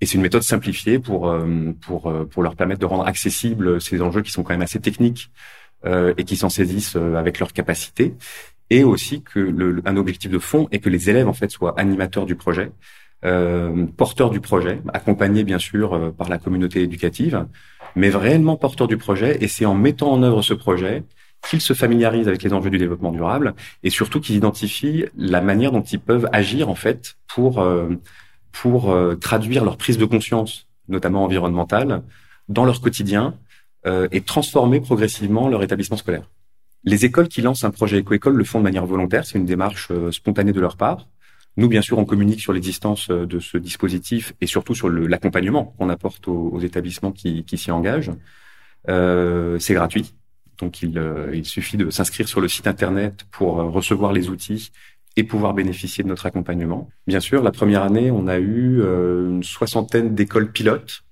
[0.00, 3.80] Et c'est une méthode simplifiée pour, euh, pour, euh, pour leur permettre de rendre accessibles
[3.80, 5.30] ces enjeux qui sont quand même assez techniques
[5.86, 8.14] euh, et qui s'en saisissent euh, avec leurs capacités,
[8.68, 11.72] et aussi que le, un objectif de fond est que les élèves en fait soient
[11.80, 12.70] animateurs du projet,
[13.24, 17.46] euh, porteurs du projet, accompagnés bien sûr par la communauté éducative,
[17.96, 19.42] mais réellement porteurs du projet.
[19.42, 21.02] Et c'est en mettant en œuvre ce projet
[21.48, 25.72] qu'ils se familiarisent avec les enjeux du développement durable et surtout qu'ils identifient la manière
[25.72, 27.88] dont ils peuvent agir en fait pour euh,
[28.52, 32.02] pour euh, traduire leur prise de conscience, notamment environnementale,
[32.48, 33.36] dans leur quotidien
[33.86, 36.28] euh, et transformer progressivement leur établissement scolaire.
[36.84, 39.92] Les écoles qui lancent un projet éco-école le font de manière volontaire, c'est une démarche
[40.10, 41.06] spontanée de leur part.
[41.56, 45.90] Nous, bien sûr, on communique sur l'existence de ce dispositif et surtout sur l'accompagnement qu'on
[45.90, 48.12] apporte aux, aux, établissements qui, qui s'y engagent.
[48.88, 50.14] Euh, c'est gratuit,
[50.60, 54.28] donc il, euh, il suffit de s'inscrire sur le site internet pour euh, recevoir les
[54.28, 54.70] outils
[55.16, 56.88] et pouvoir bénéficier de notre accompagnement.
[57.06, 61.02] Bien sûr, la première année, on a eu euh, une soixantaine d'écoles pilotes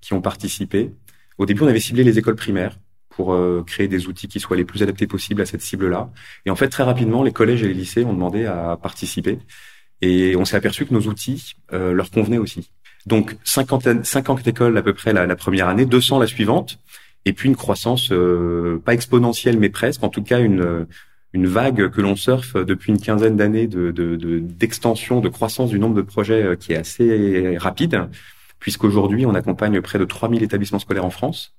[0.00, 0.92] qui ont participé.
[1.38, 2.78] Au début, on avait ciblé les écoles primaires
[3.08, 3.36] pour
[3.66, 6.10] créer des outils qui soient les plus adaptés possibles à cette cible-là.
[6.46, 9.38] Et en fait, très rapidement, les collèges et les lycées ont demandé à participer.
[10.00, 12.70] Et on s'est aperçu que nos outils leur convenaient aussi.
[13.04, 16.78] Donc, 50, 50 écoles à peu près la, la première année, 200 la suivante
[17.24, 20.86] et puis une croissance euh, pas exponentielle mais presque, en tout cas une
[21.32, 23.92] une vague que l'on surfe depuis une quinzaine d'années de,
[24.40, 28.08] d'extension, de, de, croissance du nombre de projets euh, qui est assez rapide,
[28.58, 31.54] puisqu'aujourd'hui on accompagne près de 3000 établissements scolaires en France.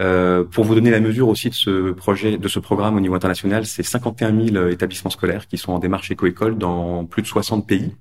[0.00, 3.14] Euh, pour vous donner la mesure aussi de ce projet, de ce programme au niveau
[3.14, 7.66] international, c'est 51 000 établissements scolaires qui sont en démarche éco-école dans plus de 60
[7.66, 7.94] pays.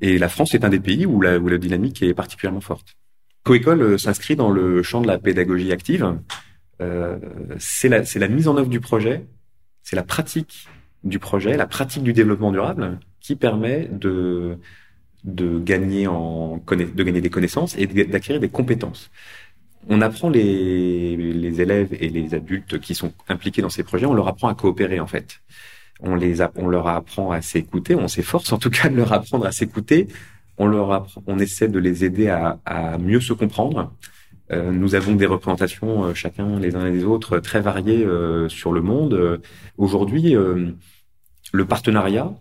[0.00, 2.96] Et la France est un des pays où la, où la dynamique est particulièrement forte.
[3.44, 6.18] Coécole euh, s'inscrit dans le champ de la pédagogie active.
[6.80, 7.18] Euh,
[7.58, 9.26] c'est la, la mise en œuvre du projet,
[9.82, 10.66] c'est la pratique
[11.04, 14.58] du projet, la pratique du développement durable qui permet de
[15.22, 19.10] de gagner en de gagner des connaissances et d'acquérir des compétences.
[19.88, 24.14] On apprend les, les élèves et les adultes qui sont impliqués dans ces projets, on
[24.14, 25.40] leur apprend à coopérer en fait.
[26.00, 29.46] On les on leur apprend à s'écouter, on s'efforce en tout cas de leur apprendre
[29.46, 30.08] à s'écouter,
[30.58, 33.92] on leur on essaie de les aider à, à mieux se comprendre.
[34.52, 38.48] Euh, nous avons des représentations euh, chacun les uns et les autres très variées euh,
[38.48, 39.40] sur le monde.
[39.78, 40.34] Aujourd'hui,
[41.52, 42.32] le partenariat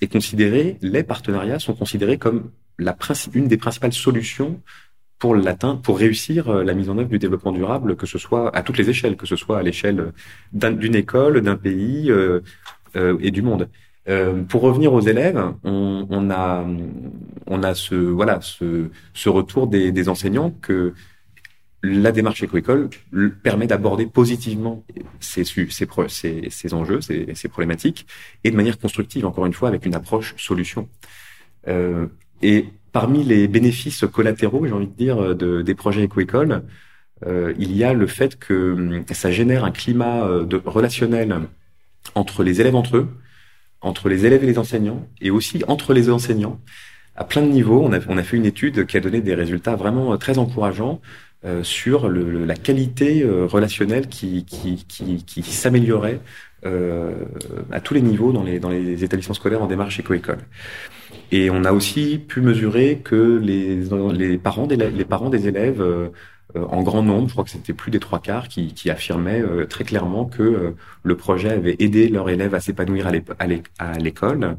[0.00, 2.96] est considéré, les partenariats sont considérés comme la
[3.34, 4.60] une des principales solutions
[5.18, 8.62] pour l'atteindre, pour réussir la mise en œuvre du développement durable, que ce soit à
[8.62, 10.12] toutes les échelles, que ce soit à l'échelle
[10.52, 12.10] d'une école, d'un pays
[12.96, 13.68] et du monde.
[14.08, 16.64] Euh, pour revenir aux élèves, on, a,
[17.74, 20.94] ce retour des, enseignants que
[21.84, 22.90] la démarche éco-école
[23.42, 24.84] permet d'aborder positivement
[25.20, 25.44] ces,
[26.74, 28.06] enjeux, ces, problématiques,
[28.44, 30.88] et de manière constructive, encore une fois, avec une approche solution.
[31.68, 32.06] Euh,
[32.40, 36.64] et parmi les bénéfices collatéraux, j'ai envie de dire, de, des projets éco-école,
[37.24, 40.26] euh, il y a le fait que ça génère un climat
[40.64, 41.38] relationnel
[42.16, 43.08] entre les élèves entre eux,
[43.82, 46.58] entre les élèves et les enseignants, et aussi entre les enseignants,
[47.16, 47.82] à plein de niveaux.
[47.84, 50.38] On a, on a fait une étude qui a donné des résultats vraiment euh, très
[50.38, 51.00] encourageants
[51.44, 56.20] euh, sur le, la qualité euh, relationnelle qui, qui, qui, qui s'améliorait
[56.64, 57.24] euh,
[57.72, 60.38] à tous les niveaux dans les, dans les établissements scolaires en démarche éco-école.
[61.32, 65.80] Et on a aussi pu mesurer que les, les, parents, des, les parents des élèves
[65.80, 66.10] euh,
[66.60, 69.66] en grand nombre, je crois que c'était plus des trois quarts, qui, qui affirmaient euh,
[69.66, 70.70] très clairement que euh,
[71.02, 73.10] le projet avait aidé leurs élèves à s'épanouir
[73.78, 74.56] à l'école.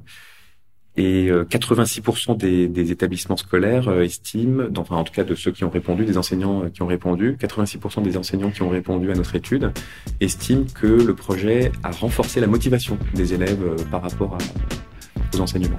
[0.96, 5.72] Et 86% des, des, établissements scolaires estiment, enfin en tout cas de ceux qui ont
[5.72, 9.72] répondu, des enseignants qui ont répondu, 86% des enseignants qui ont répondu à notre étude
[10.22, 15.78] estiment que le projet a renforcé la motivation des élèves par rapport à, aux enseignements.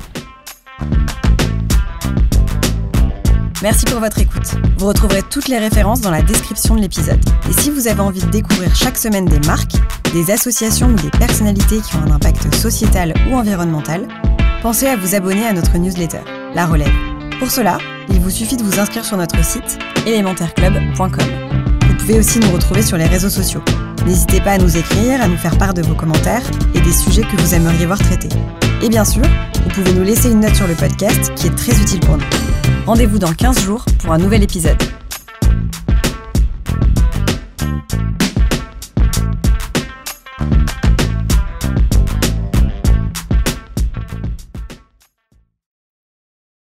[3.65, 4.57] Merci pour votre écoute.
[4.77, 7.19] Vous retrouverez toutes les références dans la description de l'épisode.
[7.49, 9.77] Et si vous avez envie de découvrir chaque semaine des marques,
[10.13, 14.07] des associations ou des personnalités qui ont un impact sociétal ou environnemental,
[14.61, 16.21] pensez à vous abonner à notre newsletter,
[16.55, 16.93] La Relève.
[17.39, 17.79] Pour cela,
[18.11, 21.74] il vous suffit de vous inscrire sur notre site élémentaireclub.com.
[22.05, 23.63] Vous pouvez aussi nous retrouver sur les réseaux sociaux.
[24.05, 26.43] N'hésitez pas à nous écrire, à nous faire part de vos commentaires
[26.75, 28.29] et des sujets que vous aimeriez voir traités.
[28.83, 31.73] Et bien sûr, vous pouvez nous laisser une note sur le podcast qui est très
[31.73, 32.25] utile pour nous.
[32.85, 34.77] Rendez-vous dans 15 jours pour un nouvel épisode.